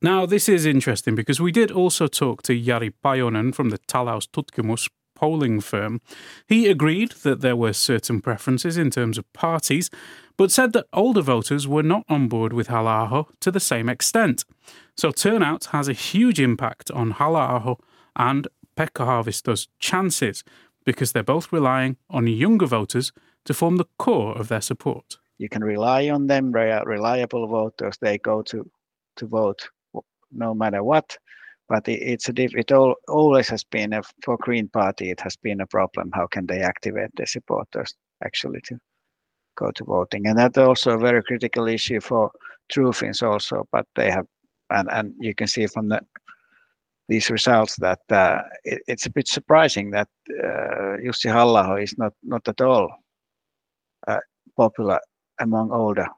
Now, 0.03 0.26
this 0.26 0.49
is 0.49 0.67
interesting 0.67 1.15
because 1.15 1.41
we 1.41 1.53
did 1.53 1.71
also 1.71 2.07
talk 2.07 2.43
to 2.43 2.53
Jari 2.53 2.93
Pajunen 3.03 3.55
from 3.55 3.71
the 3.71 3.79
Taloustutkimus 3.79 4.88
polling 5.15 5.61
firm. 5.61 6.03
He 6.47 6.69
agreed 6.69 7.12
that 7.23 7.41
there 7.41 7.57
were 7.57 7.73
certain 7.73 8.21
preferences 8.21 8.76
in 8.76 8.91
terms 8.91 9.17
of 9.17 9.33
parties, 9.33 9.91
but 10.37 10.53
said 10.53 10.75
that 10.75 10.87
older 10.93 11.23
voters 11.23 11.67
were 11.67 11.83
not 11.83 12.05
on 12.11 12.29
board 12.29 12.53
with 12.53 12.67
Halla-aho 12.67 13.29
to 13.41 13.50
the 13.50 13.59
same 13.59 13.88
extent. 13.88 14.45
So 14.99 15.11
turnout 15.11 15.67
has 15.67 15.88
a 15.88 15.95
huge 15.95 16.38
impact 16.38 16.91
on 16.91 17.12
Halla-aho 17.12 17.79
and 18.15 18.47
Pekka 18.76 19.07
Haavisto's 19.07 19.69
chances 19.79 20.45
because 20.85 21.12
they're 21.12 21.23
both 21.23 21.53
relying 21.53 21.97
on 22.11 22.26
younger 22.26 22.67
voters 22.67 23.12
to 23.47 23.55
form 23.55 23.76
the 23.76 23.87
core 23.99 24.37
of 24.37 24.49
their 24.49 24.61
support. 24.61 25.17
You 25.38 25.49
can 25.49 25.65
rely 25.65 26.11
on 26.11 26.26
them, 26.26 26.53
they 26.53 26.71
are 26.71 26.85
reliable 26.85 27.47
voters, 27.49 27.97
they 28.00 28.19
go 28.19 28.43
to, 28.43 28.71
to 29.17 29.26
vote 29.26 29.71
no 30.33 30.54
matter 30.54 30.83
what. 30.83 31.16
But 31.68 31.88
it, 31.88 32.00
it's 32.02 32.28
a 32.28 32.33
diff, 32.33 32.54
it 32.54 32.73
all, 32.73 32.95
always 33.09 33.49
has 33.49 33.64
been 33.64 33.92
a, 33.92 34.02
for 34.25 34.37
Green 34.38 34.68
Party, 34.68 35.11
it 35.11 35.21
has 35.21 35.37
been 35.37 35.61
a 35.61 35.66
problem. 35.66 36.11
How 36.14 36.26
can 36.26 36.47
they 36.47 36.61
activate 36.61 37.11
their 37.16 37.26
supporters 37.26 37.95
actually 38.25 38.61
to 38.66 38.78
go 39.56 39.71
to 39.73 39.85
voting? 39.85 40.26
And 40.26 40.38
that's 40.38 40.59
also 40.59 40.92
a 40.92 40.99
very 40.99 41.23
critical 41.23 41.66
issue 41.66 42.00
for 42.00 42.30
True 42.68 42.92
Finns 42.92 43.23
also, 43.23 43.66
but 43.73 43.87
they 43.97 44.11
have, 44.11 44.26
and, 44.71 44.88
and 44.92 45.14
you 45.18 45.35
can 45.35 45.47
see 45.47 45.66
from 45.66 45.88
the 45.88 46.00
these 47.09 47.30
results 47.30 47.76
that 47.76 48.00
uh, 48.11 48.40
it, 48.64 48.83
it's 48.88 49.06
a 49.06 49.11
bit 49.11 49.28
surprising 49.28 49.90
that 49.90 50.09
uh, 50.42 50.97
Jussi 51.04 51.30
Halla-aho 51.30 51.76
is 51.76 51.97
not, 51.99 52.12
not 52.23 52.47
at 52.49 52.61
all 52.61 52.90
uh, 54.09 54.18
popular 54.56 55.00
among 55.40 55.71
older 55.71 56.09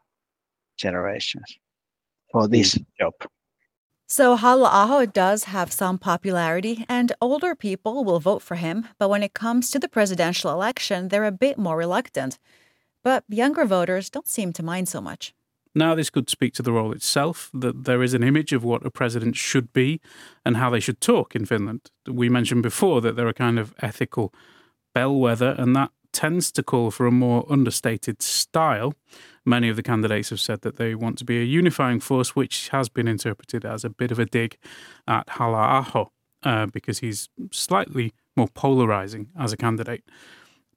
generations 0.79 1.59
for 2.33 2.49
this 2.49 2.77
mm. 2.77 2.87
job. 2.99 3.13
So 4.11 4.37
Halla-aho 4.37 5.05
does 5.05 5.45
have 5.45 5.71
some 5.71 5.99
popularity, 5.99 6.87
and 6.89 7.13
older 7.21 7.55
people 7.55 8.05
will 8.05 8.21
vote 8.21 8.41
for 8.41 8.55
him. 8.55 8.89
But 8.99 9.11
when 9.11 9.23
it 9.23 9.35
comes 9.35 9.71
to 9.71 9.79
the 9.79 9.89
presidential 9.89 10.51
election, 10.51 11.09
they're 11.09 11.27
a 11.27 11.31
bit 11.31 11.59
more 11.59 11.77
reluctant. 11.77 12.39
But 13.05 13.25
younger 13.29 13.67
voters 13.67 14.09
don't 14.09 14.27
seem 14.27 14.55
to 14.55 14.63
mind 14.63 14.89
so 14.89 15.03
much. 15.03 15.35
Now, 15.75 15.95
this 15.95 16.09
could 16.09 16.31
speak 16.31 16.55
to 16.55 16.63
the 16.63 16.73
role 16.73 16.93
itself, 16.93 17.51
that 17.53 17.85
there 17.85 18.03
is 18.03 18.15
an 18.15 18.23
image 18.23 18.55
of 18.55 18.65
what 18.65 18.87
a 18.87 18.91
president 18.91 19.37
should 19.37 19.75
be 19.75 20.01
and 20.43 20.57
how 20.57 20.71
they 20.71 20.81
should 20.81 21.03
talk 21.03 21.37
in 21.37 21.45
Finland. 21.45 21.91
We 22.07 22.31
mentioned 22.31 22.63
before 22.63 23.03
that 23.03 23.15
they're 23.15 23.29
a 23.29 23.35
kind 23.35 23.59
of 23.59 23.75
ethical 23.81 24.33
bellwether, 24.95 25.55
and 25.59 25.77
that 25.77 25.91
tends 26.13 26.51
to 26.53 26.63
call 26.63 26.91
for 26.91 27.07
a 27.07 27.13
more 27.13 27.47
understated 27.51 28.23
style. 28.23 28.95
Many 29.45 29.69
of 29.69 29.77
the 29.77 29.83
candidates 29.83 30.31
have 30.31 30.41
said 30.41 30.63
that 30.63 30.77
they 30.77 30.95
want 30.95 31.19
to 31.19 31.25
be 31.25 31.41
a 31.41 31.45
unifying 31.45 32.01
force, 32.01 32.37
which 32.37 32.69
has 32.69 32.89
been 32.89 33.09
interpreted 33.09 33.65
as 33.65 33.85
a 33.85 33.91
bit 33.91 34.11
of 34.11 34.19
a 34.19 34.27
dig 34.27 34.57
at 35.07 35.29
Halla-aho, 35.29 36.11
uh, 36.43 36.67
because 36.67 36.99
he's 36.99 37.29
slightly 37.51 38.13
more 38.37 38.49
polarizing 38.49 39.29
as 39.39 39.53
a 39.53 39.57
candidate. 39.57 40.05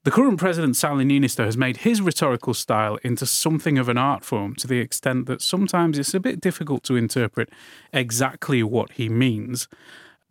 The 0.04 0.10
current 0.10 0.38
president, 0.38 0.74
Sauli 0.74 1.04
Niinistö, 1.04 1.44
has 1.44 1.56
made 1.56 1.78
his 1.78 2.00
rhetorical 2.00 2.54
style 2.54 2.98
into 3.04 3.24
something 3.24 3.78
of 3.78 3.88
an 3.88 3.96
art 3.96 4.24
form 4.24 4.56
to 4.56 4.66
the 4.66 4.78
extent 4.78 5.26
that 5.26 5.40
sometimes 5.40 5.96
it's 5.96 6.12
a 6.12 6.18
bit 6.18 6.40
difficult 6.40 6.82
to 6.84 6.96
interpret 6.96 7.50
exactly 7.92 8.64
what 8.64 8.92
he 8.92 9.08
means. 9.08 9.68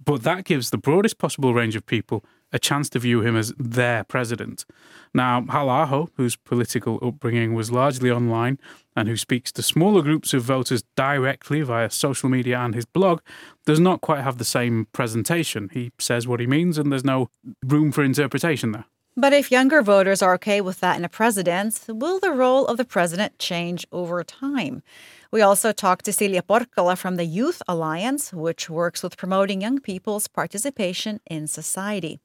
But 0.03 0.23
that 0.23 0.43
gives 0.43 0.71
the 0.71 0.77
broadest 0.77 1.17
possible 1.17 1.53
range 1.53 1.77
of 1.77 1.85
people 1.85 2.25
a 2.53 2.59
chance 2.59 2.89
to 2.89 2.99
view 2.99 3.21
him 3.21 3.35
as 3.35 3.53
their 3.57 4.03
president. 4.03 4.65
Now, 5.13 5.45
Halla-aho, 5.49 6.09
whose 6.15 6.35
political 6.35 6.99
upbringing 7.01 7.53
was 7.53 7.71
largely 7.71 8.11
online 8.11 8.59
and 8.95 9.07
who 9.07 9.17
speaks 9.17 9.51
to 9.53 9.63
smaller 9.63 10.01
groups 10.01 10.33
of 10.33 10.43
voters 10.43 10.83
directly 10.95 11.61
via 11.61 11.89
social 11.89 12.29
media 12.29 12.59
and 12.59 12.75
his 12.75 12.85
blog, 12.85 13.21
does 13.65 13.79
not 13.79 14.01
quite 14.01 14.21
have 14.21 14.37
the 14.37 14.45
same 14.45 14.87
presentation. 14.91 15.69
He 15.71 15.91
says 15.99 16.27
what 16.27 16.39
he 16.39 16.47
means, 16.47 16.77
and 16.77 16.91
there's 16.91 17.05
no 17.05 17.29
room 17.65 17.91
for 17.91 18.03
interpretation 18.03 18.71
there. 18.71 18.85
But 19.17 19.33
if 19.33 19.51
younger 19.51 19.81
voters 19.81 20.21
are 20.21 20.33
okay 20.35 20.61
with 20.61 20.79
that 20.79 20.97
in 20.97 21.03
a 21.03 21.09
president, 21.09 21.81
will 21.89 22.19
the 22.19 22.31
role 22.31 22.65
of 22.67 22.77
the 22.77 22.85
president 22.85 23.37
change 23.39 23.85
over 23.91 24.23
time? 24.23 24.83
We 25.31 25.41
also 25.41 25.73
talked 25.73 26.05
to 26.05 26.13
Celia 26.13 26.41
Porkkala 26.41 26.97
from 26.97 27.17
the 27.17 27.25
Youth 27.25 27.61
Alliance, 27.67 28.31
which 28.31 28.69
works 28.69 29.03
with 29.03 29.17
promoting 29.17 29.61
young 29.61 29.79
people's 29.79 30.29
participation 30.29 31.19
in 31.29 31.47
society. 31.47 32.19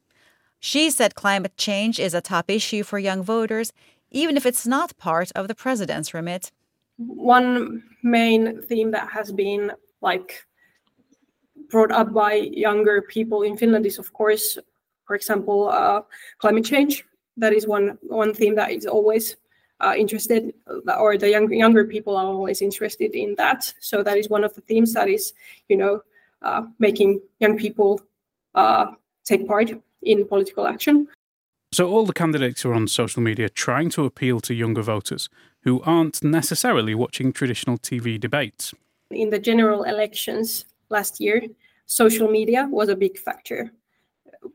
She 0.60 0.90
said 0.90 1.14
climate 1.14 1.56
change 1.56 2.00
is 2.00 2.14
a 2.14 2.20
top 2.20 2.50
issue 2.50 2.82
for 2.82 2.98
young 2.98 3.22
voters, 3.22 3.72
even 4.10 4.36
if 4.36 4.46
it's 4.46 4.66
not 4.66 4.96
part 4.98 5.30
of 5.34 5.48
the 5.48 5.54
president's 5.54 6.14
remit. 6.14 6.50
One 6.98 7.82
main 8.02 8.62
theme 8.62 8.90
that 8.92 9.08
has 9.10 9.32
been 9.32 9.72
like 10.00 10.46
brought 11.70 11.92
up 11.92 12.12
by 12.12 12.34
younger 12.34 13.02
people 13.02 13.42
in 13.42 13.56
Finland 13.56 13.86
is, 13.86 13.98
of 13.98 14.12
course, 14.12 14.58
for 15.06 15.14
example, 15.14 15.68
uh, 15.68 16.02
climate 16.38 16.64
change. 16.64 17.04
That 17.36 17.52
is 17.52 17.66
one 17.66 17.98
one 18.02 18.32
theme 18.32 18.54
that 18.54 18.70
is 18.70 18.86
always 18.86 19.36
uh, 19.80 19.94
interested, 19.96 20.54
or 20.98 21.18
the 21.18 21.28
young, 21.28 21.52
younger 21.52 21.84
people 21.84 22.16
are 22.16 22.24
always 22.24 22.62
interested 22.62 23.14
in 23.14 23.34
that. 23.36 23.72
So 23.80 24.02
that 24.02 24.16
is 24.16 24.30
one 24.30 24.42
of 24.42 24.54
the 24.54 24.62
themes 24.62 24.94
that 24.94 25.08
is, 25.08 25.34
you 25.68 25.76
know, 25.76 26.00
uh, 26.40 26.62
making 26.78 27.20
young 27.40 27.58
people 27.58 28.00
uh, 28.54 28.86
take 29.24 29.46
part 29.46 29.70
in 30.02 30.26
political 30.26 30.66
action. 30.66 31.08
So 31.72 31.88
all 31.88 32.06
the 32.06 32.12
candidates 32.12 32.64
are 32.64 32.72
on 32.72 32.88
social 32.88 33.22
media 33.22 33.48
trying 33.48 33.90
to 33.90 34.04
appeal 34.04 34.40
to 34.40 34.54
younger 34.54 34.82
voters 34.82 35.28
who 35.62 35.82
aren't 35.82 36.22
necessarily 36.22 36.94
watching 36.94 37.32
traditional 37.32 37.76
TV 37.76 38.18
debates. 38.18 38.72
In 39.10 39.30
the 39.30 39.38
general 39.38 39.82
elections 39.82 40.64
last 40.90 41.20
year, 41.20 41.42
social 41.86 42.28
media 42.28 42.68
was 42.70 42.88
a 42.88 42.96
big 42.96 43.18
factor 43.18 43.72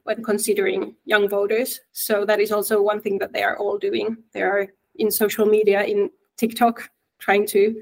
when 0.04 0.24
considering 0.24 0.96
young 1.06 1.28
voters. 1.28 1.82
So 1.92 2.26
that 2.26 2.40
is 2.40 2.52
also 2.52 2.82
one 2.82 3.02
thing 3.02 3.20
that 3.20 3.34
they 3.34 3.44
are 3.44 3.58
all 3.58 3.78
doing. 3.78 4.18
They 4.34 4.42
are 4.42 4.68
in 4.96 5.12
social 5.12 5.46
media, 5.46 5.84
in 5.84 6.10
TikTok, 6.38 6.90
trying 7.20 7.46
to 7.48 7.82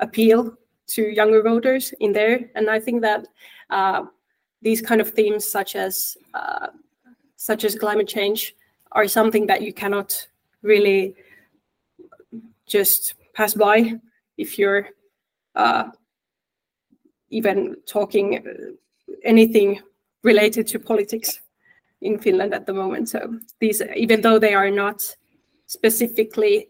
appeal 0.00 0.56
to 0.88 1.02
younger 1.02 1.42
voters 1.42 1.94
in 2.00 2.12
there. 2.12 2.50
And 2.54 2.68
I 2.68 2.80
think 2.80 3.02
that 3.02 3.26
uh, 3.70 4.04
these 4.60 4.80
kind 4.80 5.00
of 5.00 5.10
themes, 5.10 5.46
such 5.46 5.76
as 5.76 6.16
uh, 6.34 6.68
such 7.42 7.64
as 7.64 7.74
climate 7.74 8.06
change, 8.06 8.54
are 8.92 9.08
something 9.08 9.48
that 9.48 9.62
you 9.62 9.72
cannot 9.72 10.28
really 10.62 11.16
just 12.66 13.14
pass 13.34 13.52
by 13.52 13.94
if 14.38 14.58
you're 14.58 14.86
uh, 15.56 15.88
even 17.30 17.74
talking 17.84 18.38
uh, 18.38 18.42
anything 19.24 19.80
related 20.22 20.68
to 20.68 20.78
politics 20.78 21.40
in 22.00 22.16
Finland 22.16 22.54
at 22.54 22.66
the 22.66 22.72
moment. 22.72 23.08
So 23.08 23.18
these, 23.58 23.82
even 23.96 24.20
though 24.20 24.38
they 24.38 24.54
are 24.54 24.70
not 24.70 25.16
specifically 25.66 26.68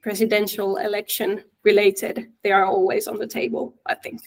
presidential 0.00 0.78
election 0.78 1.44
related, 1.64 2.30
they 2.42 2.52
are 2.52 2.64
always 2.64 3.06
on 3.08 3.18
the 3.18 3.26
table, 3.26 3.74
I 3.84 3.94
think. 3.94 4.22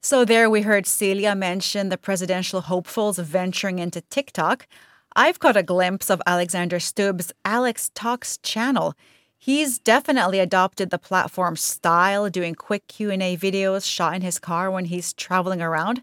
So 0.00 0.24
there 0.24 0.48
we 0.48 0.62
heard 0.62 0.86
Celia 0.86 1.34
mention 1.34 1.88
the 1.88 1.98
presidential 1.98 2.60
hopefuls 2.60 3.18
venturing 3.18 3.80
into 3.80 4.00
TikTok. 4.00 4.68
I've 5.16 5.40
caught 5.40 5.56
a 5.56 5.64
glimpse 5.64 6.08
of 6.08 6.22
Alexander 6.24 6.78
Stubb's 6.78 7.32
Alex 7.44 7.90
Talks 7.94 8.38
channel. 8.38 8.94
He's 9.36 9.78
definitely 9.78 10.38
adopted 10.38 10.90
the 10.90 10.98
platform 10.98 11.56
style, 11.56 12.30
doing 12.30 12.54
quick 12.54 12.86
Q&A 12.86 13.36
videos 13.36 13.84
shot 13.84 14.14
in 14.14 14.22
his 14.22 14.38
car 14.38 14.70
when 14.70 14.84
he's 14.84 15.12
traveling 15.12 15.60
around. 15.60 16.02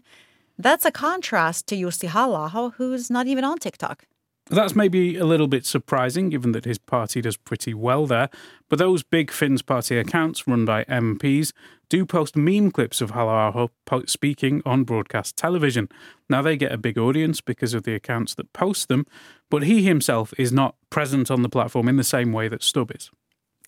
That's 0.58 0.84
a 0.84 0.90
contrast 0.90 1.66
to 1.68 1.76
Jussi 1.76 2.08
Halla-aho 2.08 2.70
who's 2.70 3.10
not 3.10 3.26
even 3.26 3.44
on 3.44 3.58
TikTok. 3.58 4.04
That's 4.50 4.74
maybe 4.74 5.16
a 5.16 5.26
little 5.26 5.46
bit 5.46 5.66
surprising 5.66 6.30
given 6.30 6.52
that 6.52 6.64
his 6.64 6.78
party 6.78 7.20
does 7.20 7.36
pretty 7.36 7.74
well 7.74 8.06
there, 8.06 8.30
but 8.70 8.78
those 8.78 9.02
big 9.02 9.30
Finns 9.30 9.60
party 9.60 9.98
accounts 9.98 10.46
run 10.46 10.64
by 10.64 10.84
MPs 10.84 11.52
do 11.90 12.06
post 12.06 12.34
meme 12.34 12.70
clips 12.70 13.02
of 13.02 13.10
Halla-aho 13.10 13.70
speaking 14.06 14.62
on 14.64 14.84
broadcast 14.84 15.36
television. 15.36 15.88
Now 16.30 16.40
they 16.40 16.56
get 16.56 16.72
a 16.72 16.78
big 16.78 16.96
audience 16.96 17.42
because 17.42 17.74
of 17.74 17.82
the 17.82 17.94
accounts 17.94 18.34
that 18.36 18.52
post 18.54 18.88
them, 18.88 19.06
but 19.50 19.64
he 19.64 19.82
himself 19.82 20.32
is 20.38 20.50
not 20.50 20.76
present 20.88 21.30
on 21.30 21.42
the 21.42 21.48
platform 21.50 21.88
in 21.88 21.96
the 21.96 22.04
same 22.04 22.32
way 22.32 22.48
that 22.48 22.62
Stubb 22.62 22.90
is. 22.94 23.10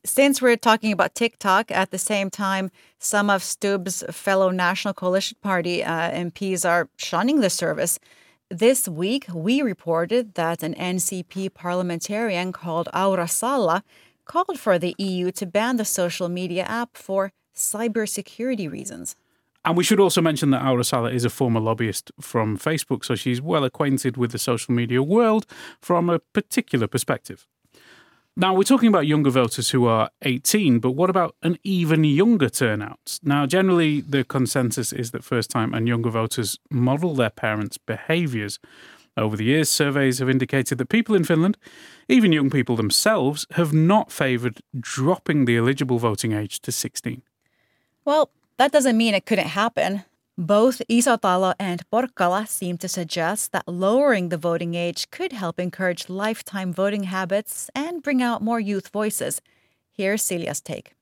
Since 0.02 0.40
we're 0.40 0.56
talking 0.56 0.92
about 0.92 1.14
TikTok, 1.14 1.70
at 1.70 1.90
the 1.90 1.98
same 1.98 2.30
time, 2.30 2.70
some 2.98 3.28
of 3.28 3.42
Stubb's 3.42 4.02
fellow 4.10 4.48
National 4.48 4.94
Coalition 4.94 5.36
Party 5.42 5.84
uh, 5.84 6.10
MPs 6.10 6.66
are 6.66 6.88
shunning 6.96 7.40
the 7.40 7.50
service. 7.50 7.98
This 8.52 8.88
week, 8.88 9.26
we 9.32 9.62
reported 9.62 10.34
that 10.34 10.64
an 10.64 10.74
NCP 10.74 11.54
parliamentarian 11.54 12.50
called 12.50 12.88
Aura 12.92 13.28
Salla 13.28 13.84
called 14.24 14.58
for 14.58 14.76
the 14.76 14.96
EU 14.98 15.30
to 15.30 15.46
ban 15.46 15.76
the 15.76 15.84
social 15.84 16.28
media 16.28 16.64
app 16.64 16.96
for 16.96 17.30
cybersecurity 17.54 18.68
reasons. 18.68 19.14
And 19.64 19.76
we 19.76 19.84
should 19.84 20.00
also 20.00 20.20
mention 20.20 20.50
that 20.50 20.66
Aura 20.66 20.82
Salla 20.82 21.12
is 21.12 21.24
a 21.24 21.30
former 21.30 21.60
lobbyist 21.60 22.10
from 22.20 22.58
Facebook, 22.58 23.04
so 23.04 23.14
she's 23.14 23.40
well 23.40 23.62
acquainted 23.62 24.16
with 24.16 24.32
the 24.32 24.38
social 24.38 24.74
media 24.74 25.00
world 25.00 25.46
from 25.80 26.10
a 26.10 26.18
particular 26.18 26.88
perspective. 26.88 27.46
Now, 28.40 28.54
we're 28.54 28.62
talking 28.62 28.88
about 28.88 29.06
younger 29.06 29.28
voters 29.28 29.68
who 29.68 29.84
are 29.84 30.08
18, 30.22 30.78
but 30.78 30.92
what 30.92 31.10
about 31.10 31.36
an 31.42 31.58
even 31.62 32.04
younger 32.04 32.48
turnout? 32.48 33.20
Now, 33.22 33.44
generally, 33.44 34.00
the 34.00 34.24
consensus 34.24 34.94
is 34.94 35.10
that 35.10 35.22
first 35.22 35.50
time 35.50 35.74
and 35.74 35.86
younger 35.86 36.08
voters 36.08 36.58
model 36.70 37.14
their 37.14 37.28
parents' 37.28 37.76
behaviours. 37.76 38.58
Over 39.14 39.36
the 39.36 39.44
years, 39.44 39.68
surveys 39.68 40.20
have 40.20 40.30
indicated 40.30 40.78
that 40.78 40.88
people 40.88 41.14
in 41.14 41.24
Finland, 41.24 41.58
even 42.08 42.32
young 42.32 42.48
people 42.48 42.76
themselves, 42.76 43.46
have 43.56 43.74
not 43.74 44.10
favoured 44.10 44.62
dropping 44.80 45.44
the 45.44 45.58
eligible 45.58 45.98
voting 45.98 46.32
age 46.32 46.60
to 46.60 46.72
16. 46.72 47.20
Well, 48.06 48.30
that 48.56 48.72
doesn't 48.72 48.96
mean 48.96 49.12
it 49.12 49.26
couldn't 49.26 49.48
happen. 49.48 50.04
Both 50.40 50.80
Isotalo 50.88 51.52
and 51.58 51.82
Porkkala 51.90 52.48
seem 52.48 52.78
to 52.78 52.88
suggest 52.88 53.52
that 53.52 53.68
lowering 53.68 54.30
the 54.30 54.38
voting 54.38 54.74
age 54.74 55.10
could 55.10 55.32
help 55.32 55.60
encourage 55.60 56.08
lifetime 56.08 56.72
voting 56.72 57.02
habits 57.02 57.68
and 57.74 58.02
bring 58.02 58.22
out 58.22 58.40
more 58.40 58.58
youth 58.58 58.88
voices. 58.88 59.42
Here's 59.92 60.22
Celia's 60.22 60.62
take. 60.62 60.94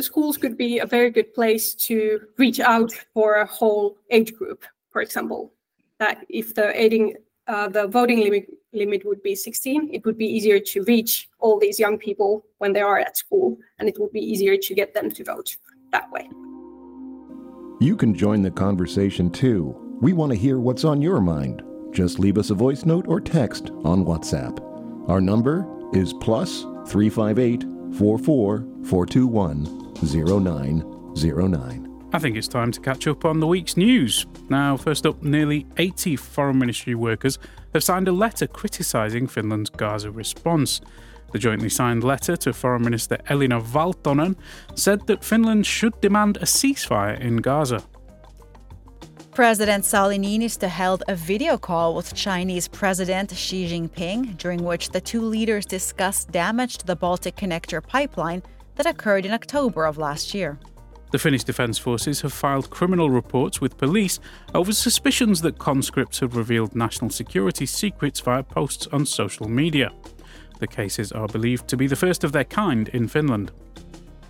Schools 0.00 0.38
could 0.38 0.56
be 0.56 0.78
a 0.78 0.86
very 0.86 1.10
good 1.10 1.34
place 1.34 1.74
to 1.74 2.20
reach 2.38 2.60
out 2.60 2.90
for 3.12 3.34
a 3.34 3.46
whole 3.46 3.98
age 4.08 4.32
group, 4.32 4.64
for 4.88 5.02
example. 5.02 5.52
That 5.98 6.24
if 6.30 6.54
the 6.54 6.74
aiding, 6.74 7.16
uh, 7.46 7.68
the 7.68 7.88
voting 7.88 8.20
limit, 8.20 8.46
limit 8.72 9.04
would 9.04 9.22
be 9.22 9.34
16, 9.34 9.90
it 9.92 10.02
would 10.06 10.16
be 10.16 10.24
easier 10.26 10.60
to 10.60 10.82
reach 10.84 11.28
all 11.40 11.58
these 11.58 11.78
young 11.78 11.98
people 11.98 12.46
when 12.56 12.72
they 12.72 12.80
are 12.80 12.98
at 12.98 13.18
school, 13.18 13.58
and 13.78 13.86
it 13.86 14.00
would 14.00 14.12
be 14.12 14.20
easier 14.20 14.56
to 14.56 14.74
get 14.74 14.94
them 14.94 15.10
to 15.10 15.24
vote 15.24 15.58
that 15.92 16.10
way. 16.10 16.30
You 17.80 17.96
can 17.96 18.12
join 18.12 18.42
the 18.42 18.50
conversation 18.50 19.30
too. 19.30 19.98
We 20.00 20.12
want 20.12 20.32
to 20.32 20.38
hear 20.38 20.58
what's 20.58 20.82
on 20.82 21.00
your 21.00 21.20
mind. 21.20 21.62
Just 21.92 22.18
leave 22.18 22.36
us 22.36 22.50
a 22.50 22.54
voice 22.54 22.84
note 22.84 23.06
or 23.06 23.20
text 23.20 23.70
on 23.84 24.04
WhatsApp. 24.04 24.58
Our 25.08 25.20
number 25.20 25.64
is 25.92 26.12
plus 26.12 26.62
358 26.88 27.62
44 27.96 28.66
421 28.84 29.94
0909. 30.02 31.84
I 32.12 32.18
think 32.18 32.36
it's 32.36 32.48
time 32.48 32.72
to 32.72 32.80
catch 32.80 33.06
up 33.06 33.24
on 33.24 33.38
the 33.38 33.46
week's 33.46 33.76
news. 33.76 34.26
Now, 34.48 34.76
first 34.76 35.06
up, 35.06 35.22
nearly 35.22 35.64
80 35.76 36.16
Foreign 36.16 36.58
Ministry 36.58 36.96
workers 36.96 37.38
have 37.74 37.84
signed 37.84 38.08
a 38.08 38.12
letter 38.12 38.48
criticising 38.48 39.28
Finland's 39.28 39.70
Gaza 39.70 40.10
response. 40.10 40.80
The 41.32 41.38
jointly 41.38 41.68
signed 41.68 42.04
letter 42.04 42.36
to 42.36 42.52
Foreign 42.52 42.82
Minister 42.82 43.18
Elina 43.28 43.60
Valtonen 43.60 44.36
said 44.74 45.06
that 45.06 45.22
Finland 45.22 45.66
should 45.66 46.00
demand 46.00 46.38
a 46.38 46.46
ceasefire 46.46 47.20
in 47.20 47.36
Gaza. 47.36 47.82
President 49.32 49.84
Sauli 49.84 50.18
Niinistö 50.18 50.66
held 50.68 51.04
a 51.06 51.14
video 51.14 51.56
call 51.56 51.94
with 51.94 52.12
Chinese 52.14 52.66
President 52.66 53.30
Xi 53.30 53.68
Jinping, 53.68 54.36
during 54.36 54.64
which 54.64 54.90
the 54.90 55.00
two 55.00 55.20
leaders 55.20 55.64
discussed 55.64 56.32
damage 56.32 56.78
to 56.78 56.86
the 56.86 56.96
Balticconnector 56.96 57.86
pipeline 57.86 58.42
that 58.74 58.86
occurred 58.86 59.24
in 59.24 59.32
October 59.32 59.84
of 59.84 59.96
last 59.96 60.34
year. 60.34 60.58
The 61.12 61.18
Finnish 61.18 61.44
Defence 61.44 61.78
Forces 61.78 62.20
have 62.22 62.32
filed 62.32 62.68
criminal 62.70 63.10
reports 63.10 63.60
with 63.60 63.78
police 63.78 64.18
over 64.54 64.72
suspicions 64.72 65.40
that 65.42 65.58
conscripts 65.58 66.18
have 66.18 66.36
revealed 66.36 66.74
national 66.74 67.10
security 67.10 67.64
secrets 67.64 68.20
via 68.20 68.42
posts 68.42 68.88
on 68.88 69.06
social 69.06 69.48
media. 69.48 69.92
The 70.58 70.66
cases 70.66 71.12
are 71.12 71.28
believed 71.28 71.68
to 71.68 71.76
be 71.76 71.86
the 71.86 71.96
first 71.96 72.24
of 72.24 72.32
their 72.32 72.44
kind 72.44 72.88
in 72.88 73.08
Finland. 73.08 73.52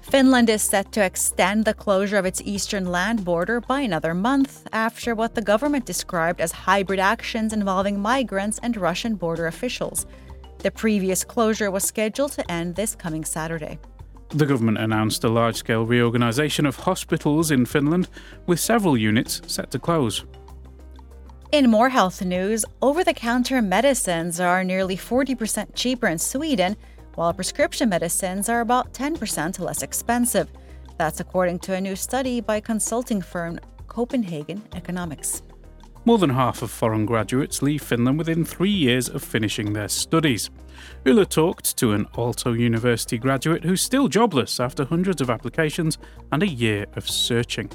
Finland 0.03 0.49
is 0.49 0.62
set 0.62 0.91
to 0.93 1.05
extend 1.05 1.64
the 1.64 1.75
closure 1.75 2.17
of 2.17 2.25
its 2.25 2.41
eastern 2.45 2.87
land 2.87 3.25
border 3.25 3.61
by 3.61 3.81
another 3.81 4.14
month 4.14 4.67
after 4.73 5.14
what 5.14 5.35
the 5.35 5.43
government 5.43 5.85
described 5.85 6.41
as 6.41 6.51
hybrid 6.51 6.99
actions 6.99 7.53
involving 7.53 8.01
migrants 8.01 8.59
and 8.62 8.77
Russian 8.77 9.17
border 9.17 9.47
officials. 9.47 10.07
The 10.61 10.71
previous 10.71 11.25
closure 11.25 11.71
was 11.71 11.85
scheduled 11.85 12.33
to 12.33 12.51
end 12.51 12.75
this 12.75 12.95
coming 12.95 13.25
Saturday. 13.25 13.79
The 14.31 14.47
government 14.47 14.79
announced 14.79 15.25
a 15.25 15.29
large 15.29 15.57
scale 15.57 15.85
reorganisation 15.87 16.67
of 16.67 16.77
hospitals 16.77 17.51
in 17.51 17.67
Finland, 17.67 18.09
with 18.47 18.61
several 18.61 18.97
units 18.97 19.43
set 19.47 19.71
to 19.71 19.79
close. 19.79 20.25
In 21.51 21.71
more 21.71 21.89
health 21.89 22.23
news, 22.23 22.67
over 22.83 23.03
the 23.03 23.15
counter 23.15 23.63
medicines 23.63 24.39
are 24.39 24.63
nearly 24.63 24.99
40% 24.99 25.75
cheaper 25.75 26.07
in 26.07 26.19
Sweden, 26.19 26.77
while 27.15 27.33
prescription 27.33 27.89
medicines 27.89 28.51
are 28.51 28.61
about 28.61 28.93
10% 28.93 29.59
less 29.59 29.83
expensive. 29.83 30.53
That's 30.99 31.21
according 31.21 31.61
to 31.61 31.73
a 31.73 31.81
new 31.81 31.97
study 31.97 32.43
by 32.43 32.61
consulting 32.61 33.23
firm 33.23 33.59
Copenhagen 33.87 34.63
Economics. 34.75 35.43
More 36.05 36.19
than 36.19 36.31
half 36.31 36.61
of 36.61 36.71
foreign 36.71 37.07
graduates 37.07 37.63
leave 37.63 37.83
Finland 37.83 38.19
within 38.19 38.45
three 38.45 38.69
years 38.69 39.09
of 39.09 39.25
finishing 39.25 39.73
their 39.73 39.89
studies. 39.89 40.51
Ulla 41.07 41.25
talked 41.25 41.79
to 41.79 41.93
an 41.93 42.05
Aalto 42.17 42.59
University 42.59 43.17
graduate 43.17 43.65
who's 43.65 43.81
still 43.81 44.09
jobless 44.09 44.61
after 44.61 44.85
hundreds 44.85 45.23
of 45.23 45.31
applications 45.31 45.97
and 46.31 46.43
a 46.43 46.47
year 46.47 46.85
of 46.95 47.09
searching. 47.09 47.71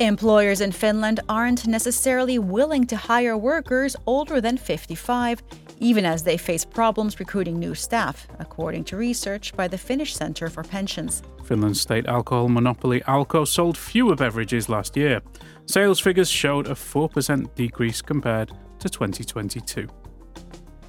Employers 0.00 0.62
in 0.62 0.72
Finland 0.72 1.20
aren't 1.28 1.66
necessarily 1.66 2.38
willing 2.38 2.86
to 2.86 2.96
hire 2.96 3.36
workers 3.36 3.94
older 4.06 4.40
than 4.40 4.56
55, 4.56 5.42
even 5.78 6.06
as 6.06 6.22
they 6.22 6.38
face 6.38 6.64
problems 6.64 7.20
recruiting 7.20 7.58
new 7.58 7.74
staff, 7.74 8.26
according 8.38 8.84
to 8.84 8.96
research 8.96 9.54
by 9.56 9.68
the 9.68 9.76
Finnish 9.76 10.14
Centre 10.14 10.48
for 10.48 10.62
Pensions. 10.62 11.22
Finland's 11.44 11.82
state 11.82 12.06
alcohol 12.06 12.48
monopoly 12.48 13.02
Alko 13.02 13.46
sold 13.46 13.76
fewer 13.76 14.16
beverages 14.16 14.70
last 14.70 14.96
year. 14.96 15.20
Sales 15.66 16.00
figures 16.00 16.30
showed 16.30 16.66
a 16.66 16.74
4% 16.74 17.54
decrease 17.54 18.00
compared 18.00 18.52
to 18.78 18.88
2022. 18.88 19.86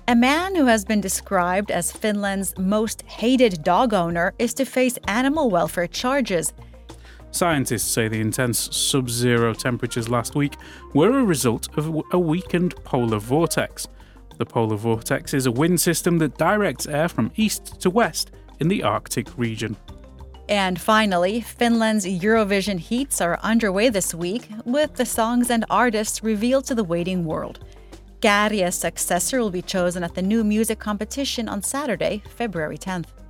A 0.08 0.16
man 0.16 0.56
who 0.56 0.68
has 0.68 0.86
been 0.86 1.02
described 1.02 1.70
as 1.70 1.92
Finland's 1.92 2.58
most 2.58 3.02
hated 3.02 3.62
dog 3.62 3.94
owner 3.94 4.34
is 4.40 4.54
to 4.54 4.64
face 4.64 4.98
animal 5.10 5.50
welfare 5.50 5.88
charges 5.88 6.54
Scientists 7.32 7.90
say 7.90 8.08
the 8.08 8.20
intense 8.20 8.76
sub 8.76 9.10
zero 9.10 9.54
temperatures 9.54 10.10
last 10.10 10.36
week 10.36 10.58
were 10.94 11.18
a 11.20 11.24
result 11.24 11.70
of 11.78 12.04
a 12.12 12.20
weakened 12.20 12.76
polar 12.84 13.20
vortex. 13.20 13.88
The 14.38 14.46
polar 14.46 14.76
vortex 14.76 15.34
is 15.34 15.46
a 15.46 15.52
wind 15.52 15.80
system 15.80 16.18
that 16.20 16.38
directs 16.38 16.88
air 16.88 17.08
from 17.08 17.32
east 17.36 17.80
to 17.82 17.90
west 17.90 18.32
in 18.60 18.68
the 18.68 18.84
Arctic 18.84 19.28
region. 19.38 19.78
And 20.50 20.82
finally, 20.82 21.40
Finland's 21.40 22.06
Eurovision 22.06 22.78
heats 22.78 23.22
are 23.22 23.40
underway 23.42 23.88
this 23.88 24.14
week, 24.14 24.50
with 24.66 24.96
the 24.96 25.06
songs 25.06 25.50
and 25.50 25.64
artists 25.70 26.24
revealed 26.24 26.66
to 26.66 26.76
the 26.76 26.84
waiting 26.84 27.24
world. 27.24 27.60
Käärijä's 28.20 28.76
successor 28.76 29.40
will 29.40 29.50
be 29.50 29.62
chosen 29.62 30.04
at 30.04 30.14
the 30.14 30.22
new 30.22 30.44
music 30.44 30.80
competition 30.80 31.48
on 31.48 31.64
Saturday, 31.64 32.22
February 32.36 32.78
10th. 32.78 33.21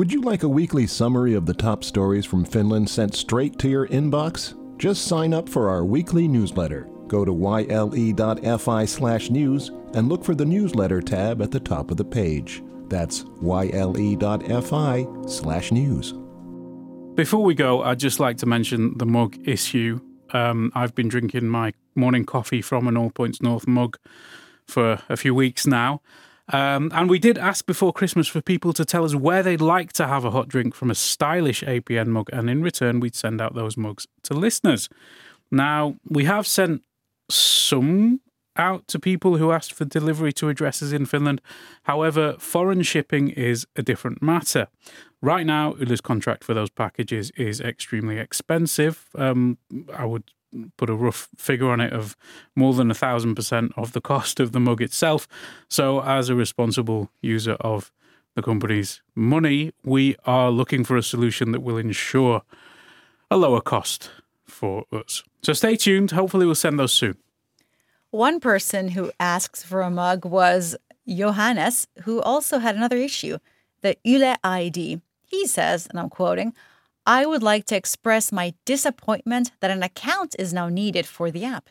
Would 0.00 0.10
you 0.14 0.22
like 0.22 0.44
a 0.44 0.48
weekly 0.48 0.86
summary 0.86 1.34
of 1.34 1.44
the 1.44 1.52
top 1.52 1.84
stories 1.84 2.24
from 2.24 2.42
Finland 2.42 2.88
sent 2.88 3.14
straight 3.14 3.58
to 3.58 3.68
your 3.68 3.86
inbox? 3.88 4.54
Just 4.78 5.04
sign 5.04 5.34
up 5.34 5.46
for 5.46 5.68
our 5.68 5.84
weekly 5.84 6.26
newsletter. 6.26 6.88
Go 7.06 7.22
to 7.22 7.34
yle.fi/news 7.34 8.08
and 9.92 10.08
look 10.08 10.24
for 10.24 10.34
the 10.34 10.46
newsletter 10.46 11.02
tab 11.02 11.42
at 11.42 11.50
the 11.50 11.60
top 11.60 11.90
of 11.90 11.98
the 11.98 12.04
page. 12.06 12.62
That's 12.88 13.26
yle.fi/news. 13.42 13.84
Before 17.14 17.44
we 17.44 17.54
go, 17.54 17.82
I'd 17.82 17.98
just 17.98 18.18
like 18.18 18.38
to 18.38 18.46
mention 18.46 18.96
the 18.96 19.04
mug 19.04 19.36
issue. 19.46 20.00
Um, 20.30 20.72
I've 20.74 20.94
been 20.94 21.08
drinking 21.08 21.46
my 21.46 21.74
morning 21.94 22.24
coffee 22.24 22.62
from 22.62 22.88
an 22.88 22.96
All 22.96 23.10
Points 23.10 23.42
North 23.42 23.68
mug 23.68 23.98
for 24.66 25.02
a 25.10 25.18
few 25.18 25.34
weeks 25.34 25.66
now. 25.66 26.00
Um, 26.52 26.90
and 26.94 27.08
we 27.08 27.18
did 27.18 27.38
ask 27.38 27.66
before 27.66 27.92
Christmas 27.92 28.26
for 28.26 28.40
people 28.40 28.72
to 28.72 28.84
tell 28.84 29.04
us 29.04 29.14
where 29.14 29.42
they'd 29.42 29.60
like 29.60 29.92
to 29.94 30.06
have 30.06 30.24
a 30.24 30.30
hot 30.30 30.48
drink 30.48 30.74
from 30.74 30.90
a 30.90 30.94
stylish 30.94 31.62
APN 31.62 32.08
mug, 32.08 32.28
and 32.32 32.50
in 32.50 32.62
return, 32.62 33.00
we'd 33.00 33.14
send 33.14 33.40
out 33.40 33.54
those 33.54 33.76
mugs 33.76 34.06
to 34.24 34.34
listeners. 34.34 34.88
Now, 35.50 35.96
we 36.08 36.24
have 36.24 36.46
sent 36.46 36.82
some 37.28 38.20
out 38.56 38.86
to 38.88 38.98
people 38.98 39.36
who 39.36 39.52
asked 39.52 39.72
for 39.72 39.84
delivery 39.84 40.32
to 40.34 40.48
addresses 40.48 40.92
in 40.92 41.06
Finland. 41.06 41.40
However, 41.84 42.34
foreign 42.38 42.82
shipping 42.82 43.28
is 43.30 43.66
a 43.76 43.82
different 43.82 44.22
matter. 44.22 44.66
Right 45.22 45.46
now, 45.46 45.74
Yle's 45.80 46.00
contract 46.00 46.44
for 46.44 46.54
those 46.54 46.70
packages 46.70 47.30
is 47.36 47.60
extremely 47.60 48.18
expensive. 48.18 49.06
Um, 49.14 49.58
I 49.94 50.04
would 50.04 50.30
put 50.76 50.90
a 50.90 50.94
rough 50.94 51.28
figure 51.36 51.70
on 51.70 51.80
it 51.80 51.92
of 51.92 52.16
more 52.54 52.74
than 52.74 52.90
a 52.90 52.94
thousand 52.94 53.34
percent 53.34 53.72
of 53.76 53.92
the 53.92 54.00
cost 54.00 54.40
of 54.40 54.52
the 54.52 54.60
mug 54.60 54.82
itself. 54.82 55.28
So, 55.68 56.02
as 56.02 56.28
a 56.28 56.34
responsible 56.34 57.10
user 57.20 57.54
of 57.60 57.92
the 58.34 58.42
company's 58.42 59.02
money, 59.14 59.72
we 59.84 60.16
are 60.24 60.50
looking 60.50 60.84
for 60.84 60.96
a 60.96 61.02
solution 61.02 61.52
that 61.52 61.62
will 61.62 61.76
ensure 61.76 62.42
a 63.30 63.36
lower 63.36 63.60
cost 63.60 64.10
for 64.44 64.84
us. 64.92 65.22
So, 65.42 65.52
stay 65.52 65.76
tuned. 65.76 66.10
Hopefully, 66.12 66.46
we'll 66.46 66.54
send 66.54 66.78
those 66.78 66.92
soon. 66.92 67.16
One 68.10 68.40
person 68.40 68.88
who 68.88 69.12
asks 69.20 69.62
for 69.62 69.82
a 69.82 69.90
mug 69.90 70.24
was 70.24 70.76
Johannes, 71.06 71.86
who 72.02 72.20
also 72.20 72.58
had 72.58 72.74
another 72.76 72.96
issue 72.96 73.38
the 73.82 73.96
Yle 74.04 74.36
ID. 74.44 75.00
He 75.24 75.46
says, 75.46 75.86
and 75.86 75.98
I'm 75.98 76.10
quoting, 76.10 76.52
I 77.06 77.24
would 77.26 77.42
like 77.42 77.64
to 77.66 77.76
express 77.76 78.30
my 78.30 78.54
disappointment 78.64 79.52
that 79.60 79.70
an 79.70 79.82
account 79.82 80.36
is 80.38 80.52
now 80.52 80.68
needed 80.68 81.06
for 81.06 81.30
the 81.30 81.44
app. 81.44 81.70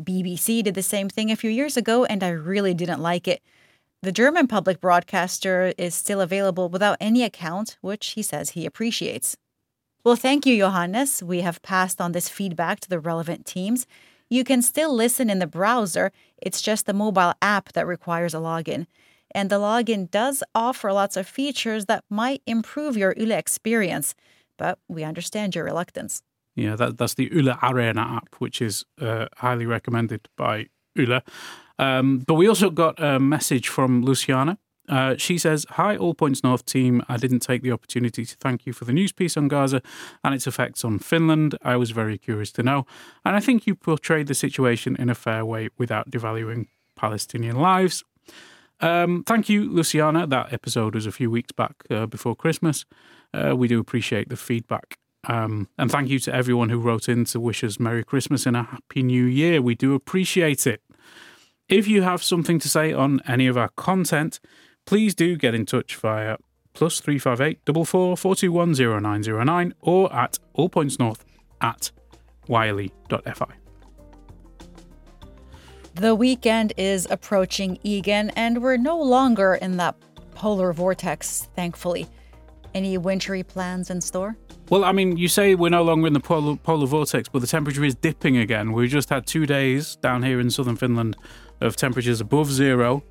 BBC 0.00 0.62
did 0.62 0.74
the 0.74 0.82
same 0.82 1.08
thing 1.08 1.30
a 1.30 1.36
few 1.36 1.50
years 1.50 1.76
ago, 1.76 2.04
and 2.04 2.22
I 2.22 2.28
really 2.28 2.74
didn't 2.74 3.02
like 3.02 3.26
it. 3.26 3.42
The 4.02 4.12
German 4.12 4.46
public 4.46 4.80
broadcaster 4.80 5.72
is 5.76 5.94
still 5.94 6.20
available 6.20 6.68
without 6.68 6.96
any 7.00 7.24
account, 7.24 7.76
which 7.80 8.08
he 8.08 8.22
says 8.22 8.50
he 8.50 8.64
appreciates. 8.64 9.36
Well, 10.04 10.14
thank 10.14 10.46
you, 10.46 10.56
Johannes. 10.56 11.22
We 11.22 11.40
have 11.40 11.60
passed 11.62 12.00
on 12.00 12.12
this 12.12 12.28
feedback 12.28 12.78
to 12.80 12.88
the 12.88 13.00
relevant 13.00 13.44
teams. 13.44 13.86
You 14.30 14.44
can 14.44 14.62
still 14.62 14.94
listen 14.94 15.28
in 15.28 15.40
the 15.40 15.46
browser, 15.46 16.12
it's 16.40 16.62
just 16.62 16.86
the 16.86 16.92
mobile 16.92 17.34
app 17.42 17.72
that 17.72 17.86
requires 17.86 18.34
a 18.34 18.38
login. 18.38 18.86
And 19.34 19.50
the 19.50 19.58
login 19.58 20.10
does 20.10 20.44
offer 20.54 20.92
lots 20.92 21.16
of 21.16 21.26
features 21.26 21.86
that 21.86 22.04
might 22.08 22.42
improve 22.46 22.96
your 22.96 23.14
Yle 23.18 23.32
experience, 23.32 24.14
but 24.58 24.78
we 24.88 25.04
understand 25.04 25.54
your 25.54 25.64
reluctance. 25.64 26.22
Yeah, 26.54 26.76
that, 26.76 26.98
that's 26.98 27.14
the 27.14 27.30
Yle 27.32 27.56
Areena 27.56 28.16
app, 28.16 28.34
which 28.38 28.60
is 28.60 28.84
uh, 29.00 29.26
highly 29.36 29.64
recommended 29.64 30.28
by 30.36 30.66
Yle. 30.96 31.22
Um, 31.78 32.18
but 32.26 32.34
we 32.34 32.48
also 32.48 32.68
got 32.68 33.00
a 33.02 33.18
message 33.20 33.68
from 33.68 34.02
Luciana. 34.02 34.58
Uh, 34.88 35.14
she 35.16 35.38
says, 35.38 35.66
Hi, 35.70 35.96
All 35.96 36.14
Points 36.14 36.42
North 36.42 36.64
team. 36.64 37.02
I 37.08 37.16
didn't 37.16 37.40
take 37.40 37.62
the 37.62 37.72
opportunity 37.72 38.24
to 38.24 38.36
thank 38.36 38.66
you 38.66 38.72
for 38.72 38.84
the 38.84 38.92
news 38.92 39.12
piece 39.12 39.36
on 39.36 39.48
Gaza 39.48 39.82
and 40.24 40.34
its 40.34 40.46
effects 40.46 40.84
on 40.84 40.98
Finland. 40.98 41.56
I 41.62 41.76
was 41.76 41.90
very 41.90 42.18
curious 42.18 42.50
to 42.52 42.62
know. 42.62 42.86
And 43.24 43.36
I 43.36 43.40
think 43.40 43.66
you 43.66 43.74
portrayed 43.74 44.26
the 44.26 44.34
situation 44.34 44.96
in 44.98 45.10
a 45.10 45.14
fair 45.14 45.44
way 45.44 45.68
without 45.78 46.10
devaluing 46.10 46.66
Palestinian 46.96 47.56
lives. 47.56 48.02
Um, 48.80 49.24
thank 49.24 49.48
you, 49.48 49.70
Luciana. 49.70 50.26
That 50.26 50.52
episode 50.52 50.94
was 50.94 51.06
a 51.06 51.12
few 51.12 51.30
weeks 51.30 51.52
back 51.52 51.84
uh, 51.90 52.06
before 52.06 52.34
Christmas. 52.34 52.84
Uh, 53.32 53.54
we 53.56 53.68
do 53.68 53.80
appreciate 53.80 54.28
the 54.28 54.36
feedback. 54.36 54.98
Um, 55.26 55.68
and 55.76 55.90
thank 55.90 56.08
you 56.08 56.18
to 56.20 56.34
everyone 56.34 56.70
who 56.70 56.78
wrote 56.78 57.08
in 57.08 57.24
to 57.26 57.40
wish 57.40 57.62
us 57.64 57.78
Merry 57.78 58.04
Christmas 58.04 58.46
and 58.46 58.56
a 58.56 58.62
Happy 58.62 59.02
New 59.02 59.24
Year. 59.24 59.60
We 59.60 59.74
do 59.74 59.94
appreciate 59.94 60.66
it. 60.66 60.80
If 61.68 61.86
you 61.86 62.02
have 62.02 62.22
something 62.22 62.58
to 62.60 62.68
say 62.68 62.92
on 62.92 63.20
any 63.26 63.46
of 63.46 63.58
our 63.58 63.68
content, 63.70 64.40
please 64.86 65.14
do 65.14 65.36
get 65.36 65.54
in 65.54 65.66
touch 65.66 65.96
via 65.96 66.38
plus 66.72 67.00
358 67.00 67.60
44 67.66 68.16
421 68.16 69.02
0909 69.02 69.74
or 69.80 70.14
at 70.14 70.38
allpointsnorth 70.56 71.20
at 71.60 71.90
yle.fi. 72.48 73.54
The 75.94 76.14
weekend 76.14 76.72
is 76.76 77.08
approaching 77.10 77.78
Egan, 77.82 78.30
and 78.30 78.62
we're 78.62 78.76
no 78.76 79.02
longer 79.02 79.56
in 79.56 79.78
that 79.78 79.96
polar 80.34 80.72
vortex, 80.72 81.48
thankfully. 81.56 82.06
Any 82.74 82.98
wintry 82.98 83.42
plans 83.42 83.90
in 83.90 84.00
store? 84.00 84.36
Well, 84.70 84.84
I 84.84 84.92
mean, 84.92 85.16
you 85.16 85.28
say 85.28 85.54
we're 85.54 85.70
no 85.70 85.82
longer 85.82 86.06
in 86.06 86.12
the 86.12 86.20
polar, 86.20 86.56
polar 86.56 86.86
vortex, 86.86 87.28
but 87.28 87.40
the 87.40 87.46
temperature 87.46 87.82
is 87.84 87.94
dipping 87.94 88.36
again. 88.36 88.72
We 88.72 88.86
just 88.88 89.08
had 89.08 89.26
two 89.26 89.46
days 89.46 89.96
down 89.96 90.22
here 90.22 90.38
in 90.40 90.50
southern 90.50 90.76
Finland 90.76 91.16
of 91.60 91.74
temperatures 91.76 92.20
above 92.20 92.52
zero, 92.52 93.02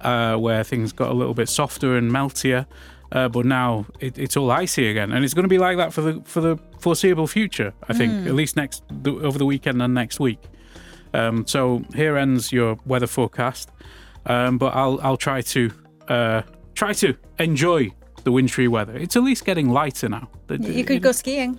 uh, 0.00 0.36
where 0.36 0.64
things 0.64 0.92
got 0.92 1.10
a 1.10 1.14
little 1.14 1.34
bit 1.34 1.48
softer 1.48 1.96
and 1.96 2.10
meltier. 2.10 2.66
Uh, 3.12 3.28
but 3.28 3.46
now 3.46 3.86
it, 4.00 4.18
it's 4.18 4.36
all 4.36 4.50
icy 4.50 4.88
again, 4.88 5.12
and 5.12 5.24
it's 5.24 5.34
going 5.34 5.44
to 5.44 5.48
be 5.48 5.58
like 5.58 5.76
that 5.76 5.92
for 5.92 6.00
the 6.00 6.20
for 6.24 6.40
the 6.40 6.58
foreseeable 6.80 7.28
future. 7.28 7.72
I 7.88 7.92
think 7.92 8.12
Mm. 8.12 8.26
at 8.26 8.34
least 8.34 8.56
next 8.56 8.82
the, 8.90 9.12
over 9.12 9.38
the 9.38 9.46
weekend 9.46 9.80
and 9.80 9.94
next 9.94 10.18
week. 10.18 10.40
Um, 11.12 11.46
so 11.46 11.84
here 11.94 12.16
ends 12.16 12.52
your 12.52 12.76
weather 12.84 13.06
forecast. 13.06 13.70
Um, 14.26 14.58
but 14.58 14.74
I'll 14.74 14.98
I'll 15.00 15.16
try 15.16 15.42
to 15.42 15.70
uh, 16.08 16.42
try 16.74 16.92
to 16.94 17.14
enjoy 17.38 17.92
the 18.24 18.32
wintry 18.32 18.66
weather. 18.68 18.96
It's 18.96 19.16
at 19.16 19.22
least 19.22 19.44
getting 19.44 19.68
lighter 19.70 20.08
now. 20.08 20.28
The- 20.48 20.58
You 20.58 20.84
could 20.84 21.02
go 21.02 21.12
skiing. 21.12 21.58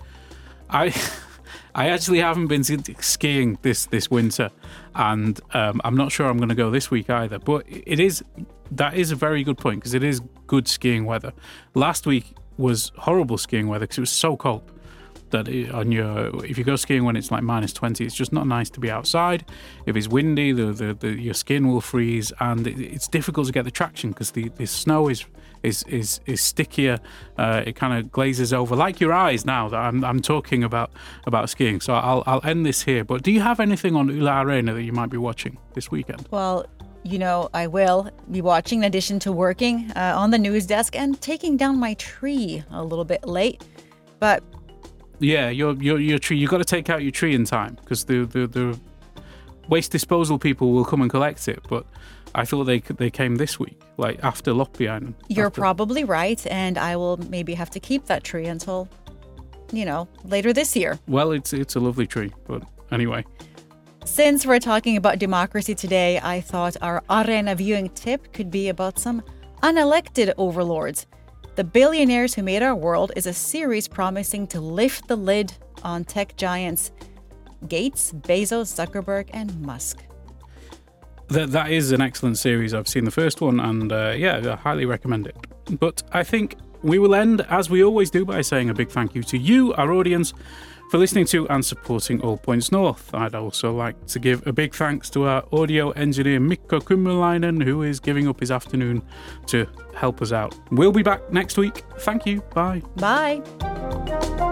I 0.68 0.94
I 1.74 1.88
actually 1.88 2.20
haven't 2.20 2.46
been 2.48 2.64
skiing 2.64 3.58
this 3.62 3.86
this 3.86 4.10
winter, 4.10 4.50
and 4.94 5.40
um, 5.54 5.80
I'm 5.84 5.96
not 5.96 6.10
sure 6.12 6.26
I'm 6.26 6.38
going 6.38 6.48
to 6.48 6.54
go 6.54 6.70
this 6.70 6.90
week 6.90 7.08
either. 7.10 7.38
But 7.38 7.64
it 7.68 8.00
is 8.00 8.24
that 8.72 8.94
is 8.94 9.10
a 9.12 9.16
very 9.16 9.44
good 9.44 9.58
point 9.58 9.80
because 9.80 9.94
it 9.94 10.02
is 10.02 10.20
good 10.46 10.66
skiing 10.68 11.04
weather. 11.04 11.32
Last 11.74 12.06
week 12.06 12.34
was 12.58 12.90
horrible 12.96 13.38
skiing 13.38 13.68
weather 13.68 13.84
because 13.84 13.98
it 13.98 14.00
was 14.00 14.10
so 14.10 14.36
cold 14.36 14.62
that 15.30 15.48
on 15.72 15.92
your 15.92 16.44
if 16.44 16.58
you 16.58 16.64
go 16.64 16.76
skiing 16.76 17.04
when 17.04 17.16
it's 17.16 17.30
like 17.30 17.42
minus 17.42 17.72
20 17.72 18.04
it's 18.04 18.14
just 18.14 18.32
not 18.32 18.46
nice 18.46 18.70
to 18.70 18.80
be 18.80 18.90
outside. 18.90 19.44
If 19.86 19.96
it's 19.96 20.08
windy 20.08 20.52
the, 20.52 20.72
the, 20.72 20.94
the 20.94 21.20
your 21.20 21.34
skin 21.34 21.68
will 21.68 21.80
freeze 21.80 22.32
and 22.40 22.66
it, 22.66 22.78
it's 22.78 23.08
difficult 23.08 23.46
to 23.46 23.52
get 23.52 23.64
the 23.64 23.70
traction 23.70 24.10
because 24.10 24.32
the, 24.32 24.48
the 24.50 24.66
snow 24.66 25.08
is 25.08 25.24
is 25.62 25.82
is, 25.84 26.20
is 26.26 26.40
stickier 26.40 26.98
uh, 27.38 27.62
it 27.66 27.74
kind 27.76 27.98
of 27.98 28.12
glazes 28.12 28.52
over 28.52 28.76
like 28.76 29.00
your 29.00 29.12
eyes 29.12 29.44
now 29.44 29.68
that 29.68 29.78
I'm, 29.78 30.04
I'm 30.04 30.20
talking 30.20 30.62
about 30.62 30.90
about 31.26 31.50
skiing. 31.50 31.80
So 31.80 31.94
I'll, 31.94 32.22
I'll 32.26 32.44
end 32.44 32.64
this 32.64 32.82
here 32.82 33.04
but 33.04 33.22
do 33.22 33.32
you 33.32 33.40
have 33.40 33.60
anything 33.60 33.96
on 33.96 34.08
Yle 34.08 34.44
Areena 34.44 34.74
that 34.74 34.82
you 34.82 34.92
might 34.92 35.10
be 35.10 35.16
watching 35.16 35.58
this 35.74 35.90
weekend? 35.90 36.28
Well, 36.30 36.66
you 37.06 37.18
know, 37.18 37.48
I 37.54 37.68
will 37.68 38.10
be 38.30 38.40
watching 38.40 38.80
in 38.80 38.84
addition 38.84 39.18
to 39.20 39.32
working 39.32 39.90
uh, 39.94 40.14
on 40.16 40.30
the 40.30 40.38
news 40.38 40.66
desk 40.66 40.96
and 40.96 41.20
taking 41.20 41.56
down 41.56 41.78
my 41.78 41.94
tree 41.94 42.64
a 42.70 42.82
little 42.82 43.04
bit 43.04 43.26
late. 43.26 43.64
But 44.18 44.42
Yeah, 45.18 45.48
your 45.50 45.74
your 45.82 45.98
your 45.98 46.18
tree. 46.18 46.36
You've 46.38 46.50
got 46.50 46.58
to 46.58 46.64
take 46.64 46.90
out 46.90 47.02
your 47.02 47.10
tree 47.12 47.34
in 47.34 47.44
time 47.44 47.76
because 47.80 48.04
the, 48.04 48.26
the 48.26 48.46
the 48.46 48.78
waste 49.68 49.90
disposal 49.92 50.38
people 50.38 50.72
will 50.72 50.84
come 50.84 51.00
and 51.02 51.10
collect 51.10 51.48
it. 51.48 51.60
But 51.68 51.86
I 52.34 52.44
thought 52.44 52.64
they 52.64 52.80
they 52.80 53.10
came 53.10 53.36
this 53.36 53.58
week, 53.58 53.80
like 53.96 54.22
after 54.22 54.52
Loppiainen. 54.52 55.14
you're 55.28 55.46
after- 55.46 55.60
probably 55.60 56.04
right, 56.04 56.46
and 56.48 56.76
I 56.78 56.96
will 56.96 57.16
maybe 57.30 57.54
have 57.54 57.70
to 57.70 57.80
keep 57.80 58.06
that 58.06 58.24
tree 58.24 58.46
until, 58.46 58.88
you 59.72 59.84
know, 59.84 60.06
later 60.24 60.52
this 60.52 60.76
year. 60.76 60.98
Well, 61.08 61.32
it's 61.32 61.52
it's 61.52 61.76
a 61.76 61.80
lovely 61.80 62.06
tree, 62.06 62.32
but 62.46 62.62
anyway. 62.92 63.24
Since 64.04 64.46
we're 64.46 64.60
talking 64.60 64.96
about 64.96 65.18
democracy 65.18 65.74
today, 65.74 66.20
I 66.22 66.40
thought 66.40 66.76
our 66.80 67.02
Areena 67.10 67.56
viewing 67.56 67.88
tip 67.88 68.32
could 68.32 68.50
be 68.52 68.68
about 68.68 68.98
some 69.00 69.20
unelected 69.62 70.32
overlords. 70.36 71.06
The 71.56 71.64
Billionaires 71.64 72.34
Who 72.34 72.42
Made 72.42 72.62
Our 72.62 72.74
World 72.74 73.12
is 73.16 73.26
a 73.26 73.32
series 73.32 73.88
promising 73.88 74.46
to 74.48 74.60
lift 74.60 75.08
the 75.08 75.16
lid 75.16 75.54
on 75.82 76.04
tech 76.04 76.36
giants 76.36 76.92
Gates, 77.66 78.12
Bezos, 78.12 78.68
Zuckerberg, 78.68 79.30
and 79.32 79.58
Musk. 79.62 80.04
That 81.28 81.52
that 81.52 81.70
is 81.70 81.92
an 81.92 82.02
excellent 82.02 82.36
series. 82.36 82.74
I've 82.74 82.86
seen 82.86 83.06
the 83.06 83.10
first 83.10 83.40
one, 83.40 83.58
and 83.58 83.90
uh, 83.90 84.12
yeah, 84.14 84.52
I 84.52 84.56
highly 84.56 84.84
recommend 84.84 85.28
it. 85.28 85.36
But 85.80 86.02
I 86.12 86.24
think 86.24 86.56
we 86.82 86.98
will 86.98 87.14
end 87.14 87.40
as 87.48 87.70
we 87.70 87.82
always 87.82 88.10
do 88.10 88.26
by 88.26 88.42
saying 88.42 88.68
a 88.68 88.74
big 88.74 88.90
thank 88.90 89.14
you 89.14 89.22
to 89.22 89.38
you, 89.38 89.72
our 89.74 89.92
audience, 89.92 90.34
for 90.90 90.98
listening 90.98 91.26
to 91.26 91.48
and 91.48 91.64
supporting 91.64 92.20
All 92.20 92.36
Points 92.36 92.72
North. 92.72 93.14
I'd 93.14 93.34
also 93.34 93.72
like 93.72 94.06
to 94.06 94.18
give 94.18 94.46
a 94.46 94.52
big 94.52 94.74
thanks 94.74 95.10
to 95.10 95.24
our 95.24 95.44
audio 95.52 95.90
engineer 95.90 96.40
Mikko 96.40 96.80
Kymäläinen, 96.80 97.62
who 97.62 97.82
is 97.82 98.00
giving 98.00 98.28
up 98.28 98.40
his 98.40 98.50
afternoon 98.50 99.02
to 99.46 99.66
help 99.94 100.22
us 100.22 100.32
out. 100.32 100.54
We'll 100.70 100.92
be 100.92 101.02
back 101.02 101.32
next 101.32 101.58
week. 101.58 101.84
Thank 101.98 102.26
you. 102.26 102.42
Bye. 102.54 102.82
Bye. 102.96 104.42